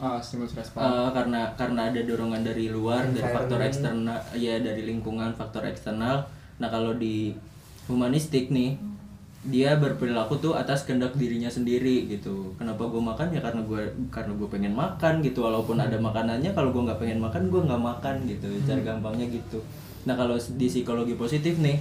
ah, 0.00 0.16
stimulus 0.22 0.56
respon. 0.56 0.80
Eh, 0.80 1.10
karena 1.12 1.52
karena 1.58 1.92
ada 1.92 2.00
dorongan 2.00 2.40
dari 2.46 2.72
luar 2.72 3.10
dari 3.10 3.28
faktor 3.28 3.60
eksternal 3.60 4.20
ya 4.38 4.60
dari 4.62 4.86
lingkungan 4.86 5.34
faktor 5.34 5.66
eksternal 5.68 6.24
nah 6.58 6.68
kalau 6.70 6.96
di 6.96 7.34
humanistik 7.90 8.52
nih 8.52 8.76
dia 9.46 9.78
berperilaku 9.78 10.42
tuh 10.42 10.58
atas 10.58 10.82
kehendak 10.82 11.14
dirinya 11.14 11.46
sendiri 11.46 12.10
gitu. 12.10 12.50
Kenapa 12.58 12.90
gue 12.90 12.98
makan? 12.98 13.30
Ya 13.30 13.38
karena 13.38 13.62
gue 13.62 13.86
karena 14.10 14.34
gue 14.34 14.48
pengen 14.50 14.74
makan 14.74 15.22
gitu. 15.22 15.46
Walaupun 15.46 15.78
ada 15.78 15.94
makanannya 15.94 16.50
kalau 16.50 16.74
gue 16.74 16.82
nggak 16.82 16.98
pengen 16.98 17.22
makan 17.22 17.46
gue 17.46 17.60
nggak 17.62 17.82
makan 17.82 18.16
gitu. 18.26 18.50
Cara 18.66 18.82
gampangnya 18.82 19.30
gitu. 19.30 19.62
Nah 20.10 20.18
kalau 20.18 20.34
di 20.34 20.66
psikologi 20.66 21.14
positif 21.14 21.62
nih 21.62 21.78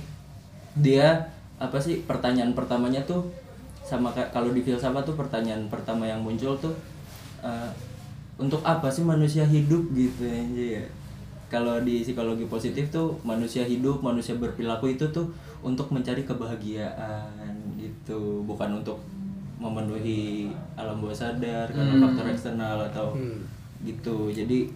dia 0.78 1.34
apa 1.58 1.82
sih 1.82 2.06
pertanyaan 2.06 2.54
pertamanya 2.54 3.02
tuh 3.10 3.26
sama 3.82 4.13
kalau 4.13 4.54
di 4.54 4.62
filsafat 4.62 5.02
tuh 5.02 5.17
pertanyaan 5.17 5.65
pertama 5.74 6.06
yang 6.06 6.22
muncul 6.22 6.54
tuh 6.62 6.76
eh, 7.41 7.72
untuk 8.38 8.62
apa 8.62 8.86
sih 8.93 9.02
manusia 9.02 9.41
hidup 9.41 9.89
gitu 9.98 10.30
aja 10.30 10.65
ya. 10.78 10.86
Kalau 11.48 11.80
di 11.82 12.04
psikologi 12.04 12.46
positif 12.46 12.91
tuh 12.93 13.17
manusia 13.26 13.63
hidup 13.65 14.04
manusia 14.04 14.36
berperilaku 14.38 14.93
itu 14.93 15.08
tuh 15.10 15.32
untuk 15.65 15.89
mencari 15.89 16.22
kebahagiaan 16.22 17.37
gitu 18.08 18.48
bukan 18.48 18.72
untuk 18.74 18.96
memenuhi 19.58 20.48
alam 20.76 20.96
bawah 20.98 21.12
sadar 21.13 21.67
karena 21.67 21.91
Hmm. 21.91 22.04
faktor 22.06 22.26
eksternal 22.30 22.78
atau 22.86 23.12
Hmm. 23.12 23.43
gitu 23.84 24.32
jadi 24.32 24.72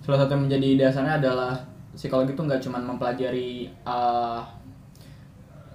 Salah 0.00 0.18
satu 0.18 0.34
yang 0.34 0.48
menjadi 0.48 0.68
dasarnya 0.80 1.20
adalah 1.20 1.54
psikologi 1.92 2.32
itu 2.32 2.42
nggak 2.42 2.58
cuma 2.58 2.80
mempelajari 2.80 3.68
uh, 3.84 4.42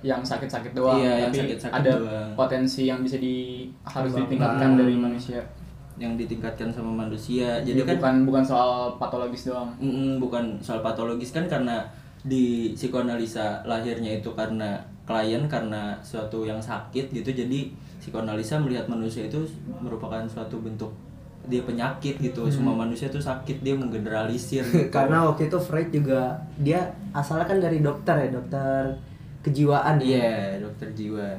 yang 0.01 0.19
sakit-sakit 0.19 0.73
doang, 0.73 0.99
Iya, 0.99 1.13
yang 1.21 1.31
tapi 1.31 1.39
sakit-sakit 1.47 1.73
ada 1.79 1.91
doang. 1.95 2.29
potensi 2.35 2.85
yang 2.85 2.99
bisa 2.99 3.17
di 3.17 3.65
harus 3.81 4.11
Kembangkan. 4.11 4.27
ditingkatkan 4.27 4.71
dari 4.75 4.95
manusia. 4.95 5.41
yang 5.97 6.13
ditingkatkan 6.13 6.69
sama 6.69 7.07
manusia 7.07 7.57
Jadi 7.59 7.73
jadi 7.73 7.81
kan 7.81 7.95
bukan 7.97 8.15
bukan 8.27 8.43
soal 8.43 8.71
patologis 8.97 9.47
doang. 9.47 9.71
Mm, 9.77 10.19
bukan 10.19 10.59
soal 10.59 10.81
patologis 10.81 11.31
kan 11.31 11.47
karena 11.47 11.81
di 12.21 12.69
psikoanalisa 12.71 13.63
lahirnya 13.63 14.19
itu 14.19 14.29
karena 14.31 14.77
klien 15.07 15.39
karena 15.47 15.95
suatu 16.03 16.43
yang 16.43 16.59
sakit 16.59 17.09
gitu 17.09 17.31
jadi 17.31 17.71
psikoanalisa 17.97 18.59
melihat 18.59 18.85
manusia 18.85 19.23
itu 19.23 19.39
merupakan 19.79 20.21
suatu 20.27 20.59
bentuk 20.59 20.91
dia 21.47 21.63
penyakit 21.63 22.19
gitu 22.19 22.43
semua 22.51 22.75
manusia 22.75 23.07
tuh 23.07 23.23
sakit 23.23 23.63
dia 23.63 23.71
menggeneralisir 23.71 24.67
gitu. 24.75 24.91
Karena 24.91 25.23
waktu 25.23 25.47
itu 25.47 25.55
Freud 25.55 25.87
juga 25.89 26.35
dia 26.59 26.91
asalnya 27.15 27.47
kan 27.47 27.63
dari 27.63 27.79
dokter 27.79 28.19
ya, 28.19 28.29
dokter 28.35 28.91
kejiwaan 29.39 29.95
ya. 30.03 30.05
iya 30.05 30.29
dokter 30.59 30.91
jiwa 30.91 31.31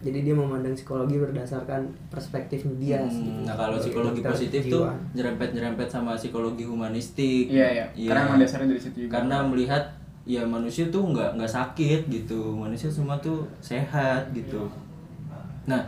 Jadi 0.00 0.24
dia 0.24 0.32
memandang 0.32 0.72
psikologi 0.72 1.20
berdasarkan 1.20 1.84
perspektif 2.08 2.64
dia. 2.80 3.04
Hmm, 3.04 3.12
gitu. 3.12 3.40
nah 3.44 3.52
kalau 3.52 3.76
psikologi 3.76 4.24
dokter 4.24 4.32
positif 4.32 4.62
tuh 4.64 4.88
kejiwaan. 4.88 4.98
nyerempet-nyerempet 5.12 5.88
sama 5.92 6.16
psikologi 6.16 6.64
humanistik 6.64 7.52
Iya 7.52 7.68
iya. 7.92 8.08
Karena 8.08 8.32
emang 8.32 8.40
dasarnya 8.40 8.72
dari 8.72 8.80
situ 8.80 8.96
juga. 9.04 9.20
karena 9.20 9.44
melihat 9.44 9.84
ya 10.30 10.46
manusia 10.46 10.86
tuh 10.94 11.02
nggak 11.10 11.34
nggak 11.34 11.50
sakit 11.50 12.06
gitu. 12.06 12.54
Manusia 12.54 12.86
semua 12.86 13.18
tuh 13.18 13.42
sehat 13.58 14.30
gitu. 14.30 14.70
Nah 15.66 15.82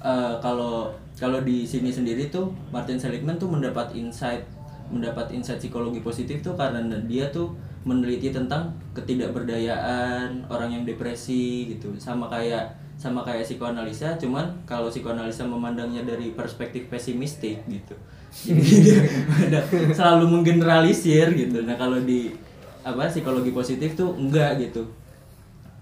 eh, 0.00 0.34
kalau 0.40 0.88
kalau 1.20 1.44
di 1.44 1.68
sini 1.68 1.92
sendiri 1.92 2.32
tuh 2.32 2.48
Martin 2.72 2.96
Seligman 2.96 3.36
tuh 3.36 3.52
mendapat 3.52 3.92
insight 3.92 4.40
mendapat 4.88 5.28
insight 5.36 5.60
psikologi 5.60 6.00
positif 6.00 6.40
tuh 6.40 6.56
karena 6.56 6.80
dia 7.04 7.28
tuh 7.28 7.52
meneliti 7.84 8.32
tentang 8.32 8.72
ketidakberdayaan 8.96 10.48
orang 10.48 10.70
yang 10.72 10.84
depresi 10.88 11.76
gitu. 11.76 11.92
Sama 12.00 12.32
kayak 12.32 12.80
sama 12.96 13.26
kayak 13.26 13.42
psikoanalisa 13.42 14.14
cuman 14.14 14.46
kalau 14.62 14.86
psikoanalisa 14.86 15.42
memandangnya 15.42 16.06
dari 16.06 16.32
perspektif 16.32 16.88
pesimistik 16.88 17.60
gitu. 17.68 17.92
Jadi 18.48 18.64
dia 18.88 19.60
selalu 19.98 20.40
menggeneralisir 20.40 21.36
gitu. 21.36 21.66
Nah 21.68 21.76
kalau 21.76 22.00
di 22.00 22.32
apa 22.82 23.06
psikologi 23.06 23.54
positif 23.54 23.94
tuh 23.94 24.14
enggak 24.18 24.58
gitu. 24.58 24.82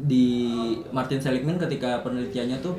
Di 0.01 0.29
Martin 0.93 1.21
Seligman 1.21 1.61
ketika 1.61 2.01
penelitiannya 2.01 2.61
tuh 2.65 2.77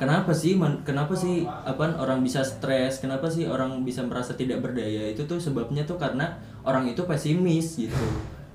kenapa 0.00 0.32
sih 0.32 0.56
man- 0.56 0.80
kenapa 0.84 1.12
sih 1.12 1.44
apa 1.44 1.92
orang 2.00 2.24
bisa 2.24 2.40
stres 2.40 3.04
kenapa 3.04 3.28
sih 3.28 3.44
orang 3.48 3.84
bisa 3.84 4.00
merasa 4.04 4.32
tidak 4.36 4.64
berdaya? 4.64 5.12
Itu 5.12 5.24
tuh 5.28 5.40
sebabnya 5.40 5.84
tuh 5.84 6.00
karena 6.00 6.36
orang 6.64 6.88
itu 6.88 7.04
pesimis 7.04 7.76
gitu. 7.80 8.04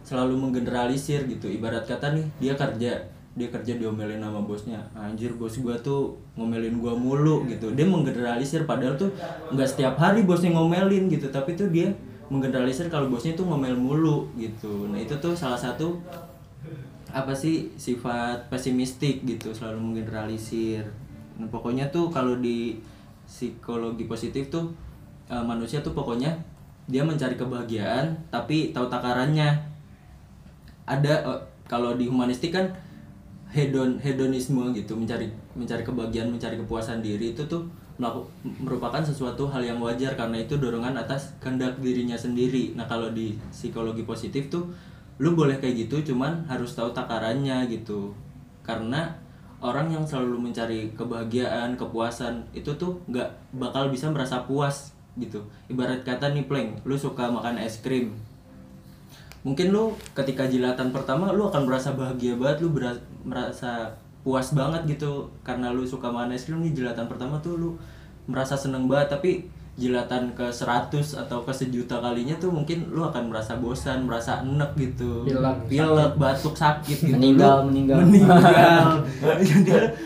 Selalu 0.06 0.38
menggeneralisir 0.38 1.26
gitu. 1.26 1.50
Ibarat 1.50 1.86
kata 1.86 2.14
nih 2.14 2.26
dia 2.42 2.54
kerja. 2.54 2.94
Dia 3.36 3.52
kerja 3.52 3.76
diomelin 3.76 4.24
sama 4.24 4.40
bosnya. 4.48 4.80
Anjir 4.96 5.36
bos 5.36 5.60
gua 5.60 5.76
tuh 5.76 6.16
ngomelin 6.40 6.80
gua 6.80 6.96
mulu 6.96 7.44
gitu. 7.52 7.74
Dia 7.76 7.84
menggeneralisir 7.84 8.64
padahal 8.64 8.96
tuh 8.96 9.12
nggak 9.52 9.68
setiap 9.68 10.00
hari 10.00 10.24
bosnya 10.24 10.56
ngomelin 10.56 11.12
gitu. 11.12 11.28
Tapi 11.34 11.58
tuh 11.58 11.68
dia 11.68 11.92
menggeneralisir 12.30 12.90
kalau 12.90 13.08
bosnya 13.12 13.38
tuh 13.38 13.46
ngomel 13.46 13.78
mulu 13.78 14.26
gitu. 14.40 14.90
Nah 14.90 14.98
itu 14.98 15.14
tuh 15.22 15.38
salah 15.38 15.58
satu 15.58 15.98
apa 17.16 17.32
sih 17.32 17.72
sifat 17.80 18.52
pesimistik 18.52 19.24
gitu 19.24 19.54
selalu 19.56 19.80
menggeneralisir. 19.80 20.84
Nah, 21.40 21.48
pokoknya 21.48 21.88
tuh 21.92 22.12
kalau 22.12 22.40
di 22.44 22.80
psikologi 23.24 24.06
positif 24.06 24.52
tuh 24.52 24.74
eh, 25.32 25.44
manusia 25.44 25.80
tuh 25.80 25.96
pokoknya 25.96 26.36
dia 26.86 27.02
mencari 27.02 27.40
kebahagiaan 27.40 28.14
tapi 28.34 28.76
tahu 28.76 28.92
takarannya. 28.92 29.56
Ada 30.86 31.14
eh, 31.24 31.42
kalau 31.70 31.96
di 31.96 32.10
humanistik 32.10 32.52
kan 32.52 32.68
hedon 33.56 33.96
hedonisme 34.04 34.76
gitu 34.76 35.00
mencari 35.00 35.32
mencari 35.56 35.82
kebahagiaan 35.86 36.28
mencari 36.28 36.60
kepuasan 36.60 37.00
diri 37.00 37.32
itu 37.32 37.48
tuh 37.48 37.64
merupakan 38.60 39.00
sesuatu 39.00 39.48
hal 39.48 39.64
yang 39.64 39.80
wajar 39.80 40.20
karena 40.20 40.44
itu 40.44 40.60
dorongan 40.60 41.00
atas 41.00 41.32
kehendak 41.40 41.80
dirinya 41.80 42.20
sendiri. 42.20 42.76
Nah 42.76 42.84
kalau 42.88 43.12
di 43.16 43.40
psikologi 43.56 44.04
positif 44.04 44.52
tuh 44.52 44.68
lu 45.16 45.32
boleh 45.32 45.64
kayak 45.64 45.88
gitu 45.88 46.12
cuman 46.12 46.44
harus 46.52 46.76
tahu 46.76 46.92
takarannya 46.92 47.64
gitu. 47.72 48.12
Karena 48.68 49.16
orang 49.64 49.88
yang 49.88 50.04
selalu 50.04 50.52
mencari 50.52 50.92
kebahagiaan 50.92 51.80
kepuasan 51.80 52.44
itu 52.52 52.76
tuh 52.76 53.00
nggak 53.08 53.56
bakal 53.56 53.88
bisa 53.88 54.12
merasa 54.12 54.44
puas 54.44 54.92
gitu. 55.16 55.40
Ibarat 55.72 56.04
kata 56.04 56.36
nih 56.36 56.44
pleng 56.52 56.76
lu 56.84 57.00
suka 57.00 57.32
makan 57.32 57.64
es 57.64 57.80
krim. 57.80 58.12
Mungkin 59.48 59.72
lu 59.72 59.96
ketika 60.12 60.50
jilatan 60.50 60.92
pertama 60.92 61.32
lu 61.32 61.48
akan 61.48 61.64
merasa 61.70 61.96
bahagia 61.96 62.36
banget 62.36 62.66
lu 62.66 62.76
merasa 63.24 63.94
puas 64.26 64.50
banget 64.52 64.82
gitu 64.90 65.12
karena 65.40 65.70
lu 65.70 65.86
suka 65.86 66.10
makan 66.10 66.34
es 66.34 66.44
krim 66.44 66.58
nih 66.60 66.74
jilatan 66.74 67.06
pertama 67.06 67.38
tuh 67.38 67.56
lu 67.56 67.70
merasa 68.26 68.58
seneng 68.58 68.90
banget 68.90 69.14
tapi 69.14 69.32
jilatan 69.76 70.32
ke 70.32 70.48
100 70.48 70.88
atau 71.20 71.44
ke 71.44 71.52
sejuta 71.52 72.00
kalinya 72.00 72.32
tuh 72.34 72.48
mungkin 72.48 72.88
lu 72.90 73.04
akan 73.04 73.28
merasa 73.28 73.54
bosan 73.56 74.08
merasa 74.08 74.40
enek 74.40 74.72
gitu. 74.74 75.28
Pilek, 75.28 75.68
pilek 75.68 76.16
batuk 76.16 76.56
sakit 76.56 76.96
gitu. 77.04 77.12
Meninggal, 77.12 77.60
Lu 77.60 77.68
meninggal. 77.70 77.98
meninggal. 78.02 79.04
Jadi 79.36 79.52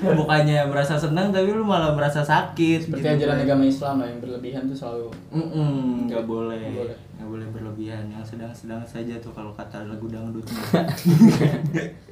bukannya 0.19 0.65
merasa 0.65 0.97
senang 0.97 1.29
tapi 1.29 1.53
lu 1.53 1.61
malah 1.61 1.93
merasa 1.93 2.19
sakit 2.19 2.89
seperti 2.89 2.97
gitu. 2.99 3.13
ajaran 3.21 3.37
agama 3.39 3.61
Islam 3.63 4.01
lah 4.01 4.07
yang 4.09 4.19
berlebihan 4.19 4.65
tuh 4.65 4.73
selalu 4.75 5.07
Mm-mm, 5.31 6.09
nggak 6.09 6.25
boleh. 6.25 6.57
Nggak 6.59 6.73
boleh. 6.75 6.95
nggak 7.15 7.29
boleh 7.29 7.47
berlebihan. 7.53 8.03
Yang 8.09 8.25
sedang-sedang 8.27 8.81
saja 8.83 9.21
tuh 9.21 9.31
kalau 9.31 9.53
kata 9.53 9.85
lagu 9.85 10.09
dangdut 10.09 10.49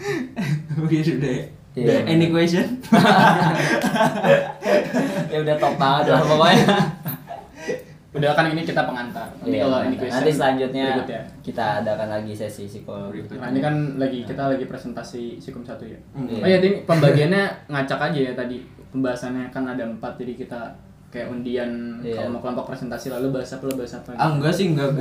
begitu 0.82 1.18
deh 1.18 1.40
Iya. 1.70 2.02
any 2.04 2.26
question 2.28 2.66
ya 5.30 5.38
udah 5.38 5.56
top 5.56 5.74
banget 5.78 6.04
lah 6.10 6.20
pokoknya 6.20 6.66
udah 8.18 8.34
kan 8.34 8.50
ini 8.50 8.66
kita 8.66 8.82
pengantar 8.82 9.30
nanti 9.38 9.54
Iya, 9.54 9.62
kalau 9.62 9.78
ini 9.80 9.94
nanti 9.94 10.02
question 10.02 10.34
selanjutnya 10.34 10.86
berikutnya. 10.90 11.22
kita 11.46 11.64
adakan 11.78 12.08
lagi 12.10 12.32
sesi 12.34 12.66
psikologi 12.66 13.22
Nah 13.30 13.48
ini 13.48 13.60
kan 13.62 13.74
lagi 13.96 14.26
kita 14.26 14.50
lagi 14.50 14.66
presentasi 14.66 15.38
Sikum 15.38 15.62
satu 15.62 15.86
ya. 15.86 15.94
Iya. 16.18 16.42
Oh 16.42 16.48
ya, 16.48 16.56
ini 16.58 16.70
pembagiannya 16.82 17.42
ngacak 17.70 18.10
aja 18.10 18.20
ya 18.20 18.32
tadi 18.34 18.58
pembahasannya 18.90 19.46
kan 19.48 19.62
ada 19.64 19.86
empat 19.86 20.18
jadi 20.18 20.34
kita 20.36 20.60
kayak 21.10 21.26
undian 21.28 21.98
Iya. 21.98 22.16
kalau 22.16 22.30
mau 22.30 22.40
kelompok 22.40 22.70
presentasi 22.70 23.10
lalu 23.10 23.34
bahas 23.34 23.50
apa 23.50 23.66
lo 23.66 23.74
bahas 23.74 23.92
apa. 23.92 24.14
ah 24.14 24.30
enggak 24.30 24.52
sih 24.52 24.70
enggak 24.70 24.94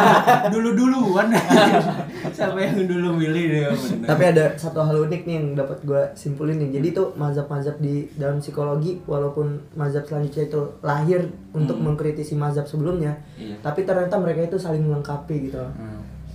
dulu 0.54 0.70
duluan 0.72 1.26
siapa 2.32 2.54
yang 2.56 2.86
dulu 2.86 3.12
milih 3.12 3.44
deh 3.46 3.62
bener. 3.68 4.06
Tapi 4.06 4.22
ada 4.26 4.44
satu 4.54 4.78
hal 4.80 4.96
unik 5.02 5.22
nih 5.22 5.34
yang 5.34 5.46
dapat 5.54 5.78
gue 5.82 6.02
simpulin 6.14 6.56
nih. 6.56 6.70
Jadi 6.72 6.88
tuh 6.92 7.10
mazhab-mazhab 7.14 7.76
di 7.78 8.06
dalam 8.14 8.38
psikologi 8.38 9.02
walaupun 9.04 9.46
mazhab 9.74 10.04
selanjutnya 10.04 10.46
itu 10.46 10.62
lahir 10.80 11.20
untuk 11.50 11.76
mengkritisi 11.76 12.34
mazhab 12.34 12.64
sebelumnya, 12.64 13.18
Iya. 13.34 13.58
tapi 13.58 13.82
ternyata 13.82 14.16
mereka 14.16 14.44
itu 14.44 14.56
saling 14.56 14.80
melengkapi 14.80 15.50
gitu. 15.50 15.58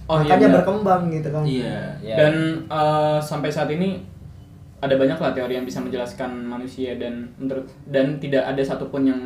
Oh, 0.06 0.20
iya, 0.20 0.28
Makanya 0.28 0.48
benar. 0.50 0.56
berkembang 0.60 1.02
gitu 1.10 1.30
kan. 1.30 1.44
iya 1.46 1.96
Ya. 1.98 2.15
Dan 2.17 2.34
eh, 2.67 3.20
sampai 3.22 3.48
saat 3.48 3.70
ini 3.70 4.04
ada 4.82 4.96
banyak 4.98 5.17
lah 5.22 5.32
teori 5.32 5.54
yang 5.62 5.67
bisa 5.70 5.78
menjelaskan 5.78 6.41
manusia 6.41 6.98
dan 6.98 7.30
menurut 7.38 7.70
dan 7.86 8.17
tidak 8.17 8.41
ada 8.50 8.62
satupun 8.65 9.06
yang 9.06 9.22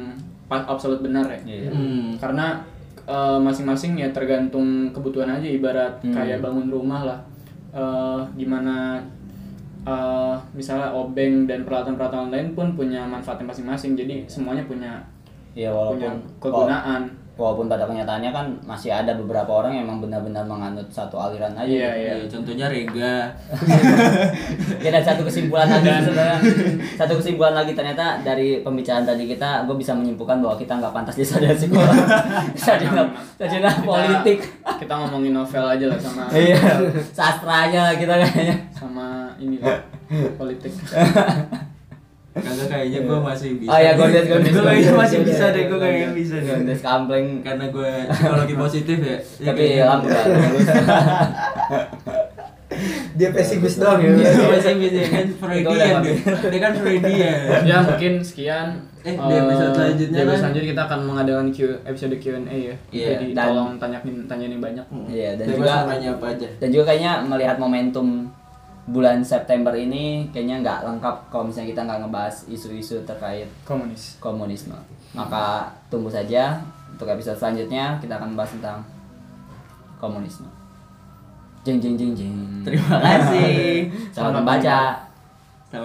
absolut 0.52 1.00
benar 1.00 1.26
ya. 1.32 1.40
Iya. 1.48 1.72
Hmm. 1.72 2.20
Karena 2.20 2.60
eh, 3.08 3.40
masing-masing 3.40 3.96
ya 3.96 4.12
tergantung 4.12 4.92
kebutuhan 4.92 5.32
aja 5.32 5.48
ibarat 5.48 5.96
Hmm. 6.04 6.12
kayak 6.12 6.44
bangun 6.44 6.68
rumah 6.68 7.08
lah. 7.08 7.20
Eh, 7.72 8.20
gimana 8.36 9.00
eh, 9.88 10.36
misalnya 10.52 10.92
obeng 10.92 11.48
dan 11.48 11.64
peralatan-peralatan 11.64 12.36
lain 12.36 12.52
pun 12.52 12.76
punya 12.76 13.08
manfaatnya 13.08 13.48
masing-masing. 13.48 13.96
Jadi 13.96 14.28
semuanya 14.28 14.68
punya 14.68 15.00
ya 15.56 15.72
punya 15.72 16.12
walaupun 16.12 16.20
kegunaan. 16.44 17.02
Walaupun 17.36 17.68
pada 17.68 17.84
kenyataannya 17.84 18.32
kan 18.32 18.48
masih 18.64 18.90
ada 18.90 19.12
beberapa 19.14 19.52
orang 19.54 19.72
yang 19.74 19.84
emang 19.86 20.00
benar-benar 20.00 20.42
menganut 20.42 20.88
satu 20.88 21.16
aliran 21.18 21.52
aja 21.54 21.68
Iya, 21.68 21.90
gitu. 21.90 22.00
iya. 22.00 22.12
Iya, 22.14 22.26
contohnya 22.26 22.66
Rega 22.68 23.16
Ya, 24.80 24.90
dan 24.90 25.04
satu 25.04 25.22
kesimpulan 25.22 25.68
lagi 25.68 25.84
sebenarnya 26.02 26.38
satu 26.96 27.14
kesimpulan 27.18 27.52
lagi 27.54 27.72
ternyata 27.72 28.22
dari 28.22 28.62
pembicaraan 28.62 29.04
tadi 29.04 29.26
kita 29.26 29.64
gue 29.64 29.76
bisa 29.76 29.92
menyimpulkan 29.92 30.40
bahwa 30.40 30.56
kita 30.56 30.74
nggak 30.76 30.94
pantas 30.94 31.16
di 31.16 31.24
sarjana 31.24 31.52
psikologi 31.54 32.00
sarjana 32.56 33.04
sarjana 33.36 33.68
Kita- 33.68 33.84
politik 33.84 34.40
Kita 34.76 34.94
ngomongin 34.98 35.34
novel 35.34 35.66
aja 35.66 35.86
lah 35.86 35.98
sama 35.98 36.24
iya 36.32 36.56
sastra 37.10 37.68
aja 37.68 37.80
lah 37.86 37.96
kita 37.96 38.14
kayaknya 38.14 38.56
sama 38.72 39.08
ini 39.36 39.60
lah 39.60 39.76
politik. 40.36 40.72
kagak 42.36 42.68
kayaknya 42.68 43.00
gue 43.02 43.18
masih 43.18 43.50
bisa 43.56 43.70
oh 43.70 43.80
ya 43.80 43.92
gue 43.94 44.06
lihat 44.06 44.26
gue 44.26 44.40
gue 44.44 44.62
kayaknya 44.62 44.94
masih 44.94 45.20
bisa 45.24 45.46
deh 45.50 45.64
gue 45.66 45.78
kayaknya 45.80 46.10
bisa 46.12 46.36
deh. 46.38 46.52
Gondes 46.52 46.80
kampleng 46.80 47.28
karena 47.40 47.66
gue 47.70 47.92
psikologi 48.10 48.56
positif 48.56 48.98
ya. 49.00 49.18
Tapi 49.42 49.58
kayaknya- 49.58 49.86
alhamdulillah. 49.86 50.26
Dia 53.16 53.32
pesimis 53.32 53.80
doang 53.80 54.04
ya. 54.04 54.12
Iya, 54.12 54.28
gue 54.36 54.48
masih 54.52 54.76
bisa 54.76 55.00
kan 55.08 55.28
Freudian 55.40 55.96
dia. 56.04 56.16
dia 56.52 56.60
kan 56.60 56.74
Freudian. 56.76 57.64
Ya 57.64 57.78
mungkin 57.80 58.14
sekian. 58.20 58.68
Eh, 59.06 59.14
di 59.14 59.36
episode 59.38 59.72
selanjutnya 59.72 60.12
di 60.12 60.18
episode 60.18 60.28
kan? 60.28 60.38
selanjutnya 60.42 60.70
kita 60.74 60.82
akan 60.84 61.00
mengadakan 61.06 61.48
Q, 61.54 61.58
episode 61.86 62.16
Q&A 62.18 62.42
ya. 62.52 62.76
Iya, 62.92 63.06
jadi 63.16 63.26
dan- 63.32 63.48
tolong 63.48 63.70
tanyain 63.78 64.16
tanyain 64.28 64.60
banyak. 64.60 64.86
Iya 65.08 65.30
dan 65.38 65.46
juga 65.48 65.72
mau 65.78 65.88
nanya 65.88 66.10
apa 66.12 66.26
aja. 66.36 66.48
dan 66.58 66.68
juga 66.68 66.84
kayaknya 66.90 67.12
melihat 67.24 67.56
momentum 67.56 68.08
bulan 68.86 69.26
September 69.26 69.74
ini 69.74 70.30
kayaknya 70.30 70.62
nggak 70.62 70.80
lengkap 70.86 71.16
kalau 71.34 71.50
misalnya 71.50 71.74
kita 71.74 71.82
nggak 71.90 72.00
ngebahas 72.06 72.36
isu-isu 72.46 73.02
terkait 73.02 73.50
komunis 73.66 74.18
komunisme. 74.22 74.78
Maka 75.18 75.74
tunggu 75.90 76.12
saja 76.12 76.62
untuk 76.94 77.10
episode 77.10 77.38
selanjutnya 77.38 77.98
kita 77.98 78.22
akan 78.22 78.38
membahas 78.38 78.54
tentang 78.54 78.80
komunisme. 79.98 80.46
Jeng 81.66 81.82
jeng 81.82 81.98
jeng 81.98 82.14
jeng. 82.14 82.38
Terima 82.62 83.02
kasih. 83.02 83.90
Selamat 84.14 84.46
membaca. 84.46 85.05